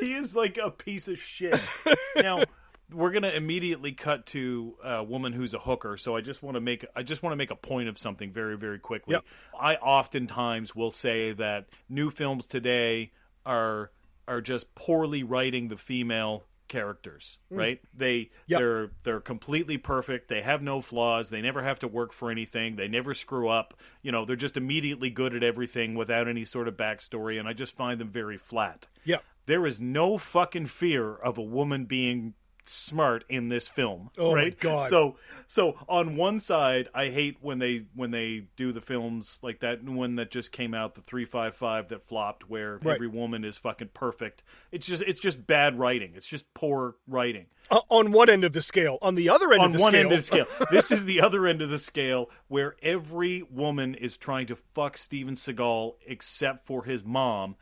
He 0.00 0.14
is 0.14 0.34
like 0.34 0.58
a 0.58 0.68
piece 0.70 1.06
of 1.08 1.18
shit. 1.20 1.60
Now, 2.16 2.42
we're 2.90 3.12
gonna 3.12 3.28
immediately 3.28 3.92
cut 3.92 4.26
to 4.26 4.76
a 4.82 5.04
woman 5.04 5.32
who's 5.32 5.54
a 5.54 5.58
hooker. 5.60 5.96
So 5.96 6.16
I 6.16 6.20
just 6.20 6.42
want 6.42 6.56
to 6.56 6.60
make 6.60 6.84
I 6.96 7.04
just 7.04 7.22
want 7.22 7.32
to 7.32 7.36
make 7.36 7.52
a 7.52 7.56
point 7.56 7.88
of 7.88 7.96
something 7.98 8.32
very 8.32 8.56
very 8.56 8.80
quickly. 8.80 9.12
Yep. 9.12 9.24
I 9.60 9.76
oftentimes 9.76 10.74
will 10.74 10.90
say 10.90 11.32
that 11.34 11.68
new 11.88 12.10
films 12.10 12.48
today 12.48 13.12
are 13.46 13.92
are 14.26 14.40
just 14.40 14.74
poorly 14.74 15.22
writing 15.22 15.68
the 15.68 15.76
female 15.76 16.47
characters, 16.68 17.38
right? 17.50 17.80
They 17.94 18.18
Mm. 18.18 18.30
Yep. 18.46 18.60
they're 18.60 18.90
they're 19.02 19.20
completely 19.20 19.78
perfect. 19.78 20.28
They 20.28 20.42
have 20.42 20.62
no 20.62 20.80
flaws. 20.80 21.30
They 21.30 21.40
never 21.40 21.62
have 21.62 21.78
to 21.80 21.88
work 21.88 22.12
for 22.12 22.30
anything. 22.30 22.76
They 22.76 22.88
never 22.88 23.14
screw 23.14 23.48
up. 23.48 23.74
You 24.02 24.12
know, 24.12 24.24
they're 24.24 24.36
just 24.36 24.56
immediately 24.56 25.10
good 25.10 25.34
at 25.34 25.42
everything 25.42 25.94
without 25.94 26.28
any 26.28 26.44
sort 26.44 26.68
of 26.68 26.76
backstory 26.76 27.38
and 27.38 27.48
I 27.48 27.52
just 27.52 27.74
find 27.74 28.00
them 28.00 28.10
very 28.10 28.38
flat. 28.38 28.86
Yep. 29.04 29.22
There 29.46 29.66
is 29.66 29.80
no 29.80 30.18
fucking 30.18 30.66
fear 30.66 31.14
of 31.14 31.38
a 31.38 31.42
woman 31.42 31.86
being 31.86 32.34
smart 32.68 33.24
in 33.28 33.48
this 33.48 33.68
film. 33.68 34.10
Oh, 34.18 34.34
my? 34.34 34.50
God. 34.50 34.88
So 34.90 35.16
so 35.46 35.76
on 35.88 36.16
one 36.16 36.40
side, 36.40 36.88
I 36.94 37.06
hate 37.08 37.38
when 37.40 37.58
they 37.58 37.86
when 37.94 38.10
they 38.10 38.44
do 38.56 38.72
the 38.72 38.80
films 38.80 39.40
like 39.42 39.60
that 39.60 39.82
one 39.84 40.16
that 40.16 40.30
just 40.30 40.52
came 40.52 40.74
out, 40.74 40.94
the 40.94 41.00
three 41.00 41.24
five 41.24 41.54
five 41.54 41.88
that 41.88 42.02
flopped, 42.02 42.48
where 42.50 42.78
Right. 42.82 42.94
every 42.96 43.08
woman 43.08 43.44
is 43.44 43.56
fucking 43.56 43.90
perfect. 43.94 44.42
It's 44.72 44.86
just 44.86 45.02
it's 45.06 45.20
just 45.20 45.46
bad 45.46 45.78
writing. 45.78 46.12
It's 46.14 46.28
just 46.28 46.52
poor 46.54 46.96
writing. 47.06 47.46
Uh, 47.70 47.80
on 47.90 48.12
one 48.12 48.30
end 48.30 48.44
of 48.44 48.52
the 48.52 48.62
scale, 48.62 48.98
on 49.02 49.14
the 49.14 49.28
other 49.28 49.52
end 49.52 49.60
On 49.60 49.66
of 49.66 49.72
the 49.74 49.80
one 49.82 49.90
scale, 49.92 50.00
end 50.00 50.12
of 50.12 50.18
the 50.18 50.22
scale, 50.22 50.46
this 50.70 50.90
is 50.90 51.04
the 51.06 51.20
other 51.20 51.46
end 51.46 51.60
of 51.62 51.68
the 51.70 51.78
scale 51.78 52.30
where 52.48 52.76
every 52.82 53.42
woman 53.50 53.94
is 53.94 54.16
trying 54.16 54.46
to 54.46 54.56
fuck 54.74 54.96
Steven 54.96 55.34
Seagal 55.34 55.94
except 56.06 56.66
for 56.66 56.84
his 56.84 57.04
mom, 57.04 57.56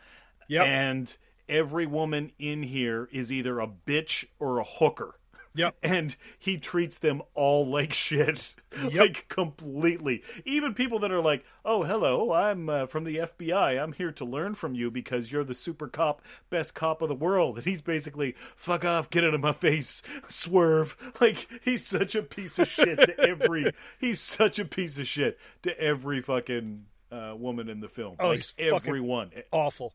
Yep. 0.48 0.66
and 0.66 1.16
every 1.48 1.86
woman 1.86 2.32
in 2.38 2.62
here 2.62 3.08
is 3.12 3.32
either 3.32 3.60
a 3.60 3.68
bitch 3.68 4.24
or 4.38 4.58
a 4.58 4.64
hooker. 4.64 5.16
Yep. 5.54 5.74
And 5.82 6.16
he 6.38 6.58
treats 6.58 6.98
them 6.98 7.22
all 7.34 7.66
like 7.66 7.92
shit. 7.92 8.54
Like 8.92 9.26
completely. 9.30 10.22
Even 10.44 10.74
people 10.74 10.98
that 10.98 11.10
are 11.10 11.22
like, 11.22 11.46
oh, 11.64 11.82
hello, 11.82 12.30
I'm 12.32 12.68
uh, 12.68 12.84
from 12.84 13.04
the 13.04 13.16
FBI. 13.16 13.82
I'm 13.82 13.94
here 13.94 14.12
to 14.12 14.24
learn 14.26 14.54
from 14.54 14.74
you 14.74 14.90
because 14.90 15.32
you're 15.32 15.44
the 15.44 15.54
super 15.54 15.88
cop, 15.88 16.20
best 16.50 16.74
cop 16.74 17.00
of 17.00 17.08
the 17.08 17.14
world. 17.14 17.56
And 17.56 17.64
he's 17.64 17.80
basically, 17.80 18.34
fuck 18.54 18.84
off, 18.84 19.08
get 19.08 19.24
out 19.24 19.32
of 19.32 19.40
my 19.40 19.52
face, 19.52 20.02
swerve. 20.28 20.94
Like, 21.22 21.48
he's 21.62 21.86
such 21.86 22.14
a 22.14 22.22
piece 22.22 22.58
of 22.58 22.68
shit 22.68 22.98
to 22.98 23.18
every, 23.18 23.72
he's 23.98 24.20
such 24.20 24.58
a 24.58 24.66
piece 24.66 24.98
of 24.98 25.06
shit 25.06 25.38
to 25.62 25.80
every 25.80 26.20
fucking 26.20 26.84
uh, 27.10 27.34
woman 27.34 27.70
in 27.70 27.80
the 27.80 27.88
film. 27.88 28.16
Oh, 28.20 28.28
like, 28.28 28.36
he's 28.36 28.50
fucking 28.50 28.74
everyone. 28.74 29.30
awful. 29.52 29.94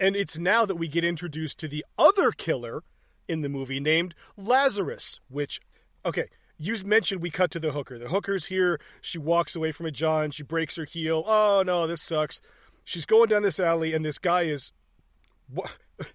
And 0.00 0.16
it's 0.16 0.38
now 0.38 0.64
that 0.64 0.76
we 0.76 0.88
get 0.88 1.04
introduced 1.04 1.58
to 1.60 1.68
the 1.68 1.84
other 1.98 2.32
killer 2.32 2.82
in 3.28 3.42
the 3.42 3.48
movie 3.48 3.78
named 3.80 4.14
Lazarus, 4.36 5.20
which, 5.28 5.60
okay, 6.04 6.24
you 6.56 6.74
mentioned 6.84 7.20
we 7.20 7.30
cut 7.30 7.50
to 7.52 7.60
the 7.60 7.72
hooker. 7.72 7.98
The 7.98 8.08
hooker's 8.08 8.46
here. 8.46 8.80
She 9.02 9.18
walks 9.18 9.54
away 9.54 9.72
from 9.72 9.86
a 9.86 9.90
John. 9.90 10.30
She 10.30 10.42
breaks 10.42 10.76
her 10.76 10.84
heel. 10.86 11.22
Oh, 11.26 11.62
no, 11.64 11.86
this 11.86 12.02
sucks. 12.02 12.40
She's 12.82 13.06
going 13.06 13.28
down 13.28 13.42
this 13.42 13.60
alley, 13.60 13.92
and 13.94 14.04
this 14.04 14.18
guy 14.18 14.42
is. 14.42 14.72
What? 15.52 15.70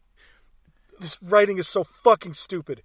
This 0.99 1.17
writing 1.21 1.57
is 1.57 1.67
so 1.67 1.83
fucking 1.83 2.35
stupid. 2.35 2.81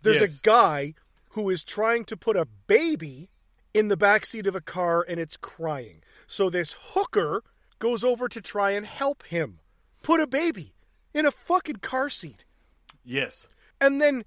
There's 0.00 0.20
Yes. 0.20 0.38
a 0.38 0.42
guy 0.42 0.94
who 1.32 1.50
is 1.50 1.62
trying 1.62 2.06
to 2.06 2.16
put 2.16 2.36
a 2.38 2.46
baby 2.66 3.28
in 3.74 3.88
the 3.88 3.96
backseat 3.98 4.46
of 4.46 4.56
a 4.56 4.62
car 4.62 5.04
and 5.06 5.20
it's 5.20 5.36
crying. 5.36 6.02
So 6.26 6.48
this 6.48 6.74
hooker 6.94 7.42
goes 7.78 8.02
over 8.02 8.28
to 8.28 8.40
try 8.40 8.70
and 8.70 8.86
help 8.86 9.24
him 9.24 9.60
put 10.04 10.20
a 10.20 10.26
baby 10.28 10.74
in 11.12 11.26
a 11.26 11.30
fucking 11.32 11.76
car 11.76 12.08
seat. 12.08 12.44
Yes. 13.04 13.48
And 13.80 14.00
then 14.00 14.24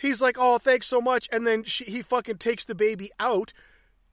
he's 0.00 0.20
like, 0.22 0.36
"Oh, 0.38 0.56
thanks 0.58 0.86
so 0.86 1.00
much." 1.00 1.28
And 1.30 1.46
then 1.46 1.62
she, 1.64 1.84
he 1.84 2.00
fucking 2.02 2.38
takes 2.38 2.64
the 2.64 2.74
baby 2.74 3.10
out 3.20 3.52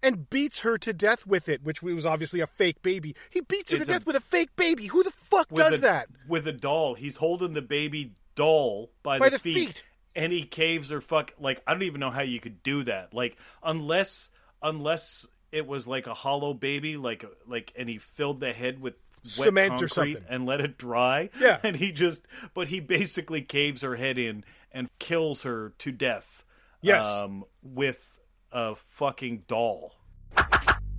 and 0.04 0.30
beats 0.30 0.60
her 0.62 0.78
to 0.78 0.94
death 0.94 1.26
with 1.26 1.48
it, 1.50 1.64
which 1.64 1.82
was 1.82 2.06
obviously 2.06 2.40
a 2.42 2.48
fake 2.48 2.82
baby. 2.82 3.16
He 3.30 3.42
beats 3.42 3.72
her 3.72 3.78
It's 3.78 3.88
to 3.88 3.92
a- 3.94 3.96
death 3.96 4.06
with 4.06 4.16
a 4.18 4.20
fake 4.22 4.56
baby. 4.56 4.88
Who 4.88 5.02
the 5.04 5.12
fuck 5.12 5.48
does 5.50 5.76
a, 5.80 5.82
that? 5.82 6.08
with 6.28 6.46
a 6.48 6.52
doll. 6.52 6.94
He's 6.96 7.16
holding 7.18 7.54
the 7.54 7.62
baby 7.62 8.14
doll 8.36 8.92
by, 9.02 9.18
By 9.18 9.30
the, 9.30 9.38
the 9.38 9.54
feet. 9.54 9.84
and 10.16 10.32
he 10.34 10.44
caves 10.44 10.90
her 10.90 11.02
fuck. 11.02 11.32
Like 11.40 11.62
I 11.66 11.74
don't 11.74 11.84
even 11.84 12.00
know 12.02 12.12
how 12.12 12.22
you 12.22 12.40
could 12.40 12.62
do 12.62 12.84
that. 12.84 13.14
Like 13.14 13.38
unless 13.64 14.30
unless 14.62 15.26
it 15.52 15.66
was 15.66 15.88
like 15.88 16.06
a 16.08 16.14
hollow 16.14 16.54
baby, 16.54 16.98
like 16.98 17.26
like, 17.48 17.72
and 17.78 17.88
he 17.90 17.98
filled 17.98 18.40
the 18.42 18.52
head 18.54 18.80
with. 18.80 18.96
Wet 19.38 19.46
Cement 19.46 19.82
or 19.82 19.88
something. 19.88 20.24
and 20.30 20.46
let 20.46 20.62
it 20.62 20.78
dry. 20.78 21.30
Yeah. 21.40 21.60
and 21.64 21.76
he 21.76 21.92
just, 21.92 22.22
but 22.54 22.68
he 22.68 22.80
basically 22.80 23.42
caves 23.42 23.82
her 23.82 23.96
head 23.96 24.18
in 24.18 24.44
and 24.72 24.90
kills 25.00 25.44
her 25.44 25.74
to 25.80 25.92
death. 25.92 26.46
Yes. 26.82 27.06
um, 27.06 27.44
with 27.64 28.20
a 28.52 28.76
fucking 28.76 29.44
doll. 29.48 29.96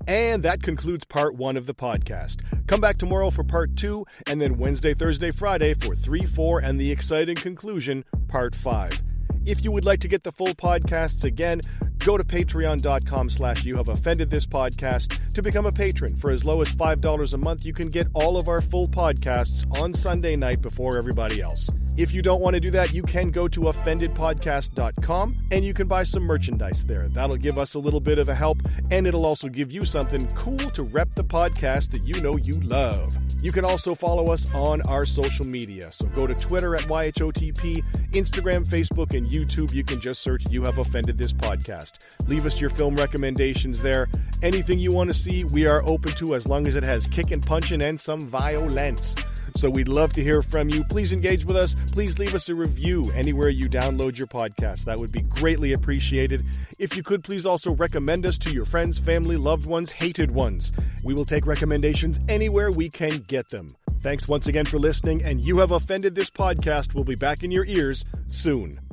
And 0.08 0.42
that 0.44 0.62
concludes 0.62 1.04
part 1.04 1.34
one 1.34 1.56
of 1.56 1.66
the 1.66 1.74
podcast. 1.74 2.40
Come 2.66 2.80
back 2.80 2.96
tomorrow 2.96 3.30
for 3.30 3.42
part 3.42 3.74
two, 3.76 4.06
and 4.26 4.40
then 4.40 4.56
Wednesday, 4.56 4.94
Thursday, 4.94 5.30
Friday 5.32 5.74
for 5.74 5.96
three, 5.96 6.24
four, 6.24 6.60
and 6.60 6.80
the 6.80 6.92
exciting 6.92 7.36
conclusion, 7.36 8.04
part 8.28 8.54
five. 8.54 9.02
If 9.46 9.62
you 9.62 9.70
would 9.70 9.84
like 9.84 10.00
to 10.00 10.08
get 10.08 10.24
the 10.24 10.32
full 10.32 10.54
podcasts 10.54 11.22
again, 11.22 11.60
go 12.00 12.18
to 12.18 12.24
patreon.com 12.24 13.30
slash 13.30 13.64
you 13.64 13.76
have 13.76 13.86
offended 13.86 14.28
this 14.28 14.44
podcast 14.44 15.18
to 15.34 15.40
become 15.40 15.66
a 15.66 15.72
patron. 15.72 16.16
For 16.16 16.32
as 16.32 16.44
low 16.44 16.62
as 16.62 16.74
$5 16.74 17.32
a 17.32 17.36
month, 17.36 17.64
you 17.64 17.72
can 17.72 17.88
get 17.88 18.08
all 18.12 18.36
of 18.36 18.48
our 18.48 18.60
full 18.60 18.88
podcasts 18.88 19.64
on 19.80 19.94
Sunday 19.94 20.34
night 20.34 20.60
before 20.60 20.98
everybody 20.98 21.40
else. 21.40 21.70
If 21.96 22.12
you 22.12 22.20
don't 22.20 22.42
want 22.42 22.54
to 22.54 22.60
do 22.60 22.70
that, 22.72 22.92
you 22.92 23.02
can 23.02 23.30
go 23.30 23.48
to 23.48 23.60
offendedpodcast.com 23.60 25.36
and 25.50 25.64
you 25.64 25.72
can 25.72 25.88
buy 25.88 26.02
some 26.02 26.24
merchandise 26.24 26.84
there. 26.84 27.08
That'll 27.08 27.38
give 27.38 27.58
us 27.58 27.72
a 27.72 27.78
little 27.78 28.00
bit 28.00 28.18
of 28.18 28.28
a 28.28 28.34
help 28.34 28.58
and 28.90 29.06
it'll 29.06 29.24
also 29.24 29.48
give 29.48 29.72
you 29.72 29.86
something 29.86 30.26
cool 30.34 30.70
to 30.70 30.82
rep 30.82 31.14
the 31.14 31.24
podcast 31.24 31.92
that 31.92 32.06
you 32.06 32.20
know 32.20 32.36
you 32.36 32.60
love. 32.60 33.16
You 33.42 33.50
can 33.50 33.64
also 33.64 33.94
follow 33.94 34.30
us 34.30 34.52
on 34.52 34.82
our 34.82 35.06
social 35.06 35.46
media. 35.46 35.90
So 35.90 36.06
go 36.08 36.26
to 36.26 36.34
Twitter 36.34 36.74
at 36.74 36.82
YHOTP, 36.82 37.82
Instagram, 38.12 38.66
Facebook, 38.66 39.16
and 39.16 39.26
YouTube. 39.28 39.72
You 39.72 39.84
can 39.84 39.98
just 39.98 40.20
search 40.20 40.44
You 40.50 40.64
Have 40.64 40.76
Offended 40.76 41.16
This 41.16 41.32
Podcast. 41.32 42.04
Leave 42.26 42.44
us 42.44 42.60
your 42.60 42.70
film 42.70 42.96
recommendations 42.96 43.80
there. 43.80 44.08
Anything 44.42 44.78
you 44.78 44.92
want 44.92 45.08
to 45.08 45.14
see, 45.14 45.44
we 45.44 45.66
are 45.66 45.82
open 45.88 46.14
to 46.16 46.34
as 46.34 46.46
long 46.46 46.66
as 46.66 46.74
it 46.74 46.82
has 46.82 47.06
kick 47.06 47.30
and 47.30 47.44
punching, 47.44 47.80
and 47.80 47.98
some 47.98 48.20
violence. 48.20 49.14
So 49.56 49.70
we'd 49.70 49.88
love 49.88 50.12
to 50.14 50.22
hear 50.22 50.42
from 50.42 50.68
you. 50.68 50.84
Please 50.84 51.12
engage 51.12 51.44
with 51.44 51.56
us. 51.56 51.74
Please 51.92 52.18
leave 52.18 52.34
us 52.34 52.48
a 52.48 52.54
review 52.54 53.10
anywhere 53.14 53.48
you 53.48 53.68
download 53.68 54.18
your 54.18 54.26
podcast. 54.26 54.84
That 54.84 54.98
would 54.98 55.12
be 55.12 55.22
greatly 55.22 55.72
appreciated. 55.72 56.44
If 56.78 56.96
you 56.96 57.02
could, 57.02 57.24
please 57.24 57.46
also 57.46 57.74
recommend 57.74 58.26
us 58.26 58.36
to 58.38 58.52
your 58.52 58.66
friends, 58.66 58.98
family, 58.98 59.36
loved 59.36 59.66
ones, 59.66 59.90
hated 59.90 60.30
ones. 60.30 60.72
We 61.02 61.14
will 61.14 61.24
take 61.24 61.46
recommendations 61.46 62.20
anywhere 62.28 62.70
we 62.70 62.90
can 62.90 63.24
get 63.28 63.48
them. 63.48 63.68
Thanks 64.00 64.28
once 64.28 64.46
again 64.46 64.66
for 64.66 64.78
listening, 64.78 65.24
and 65.24 65.44
you 65.44 65.58
have 65.58 65.72
offended 65.72 66.14
this 66.14 66.30
podcast. 66.30 66.94
We'll 66.94 67.04
be 67.04 67.14
back 67.14 67.42
in 67.42 67.50
your 67.50 67.64
ears 67.64 68.04
soon. 68.28 68.85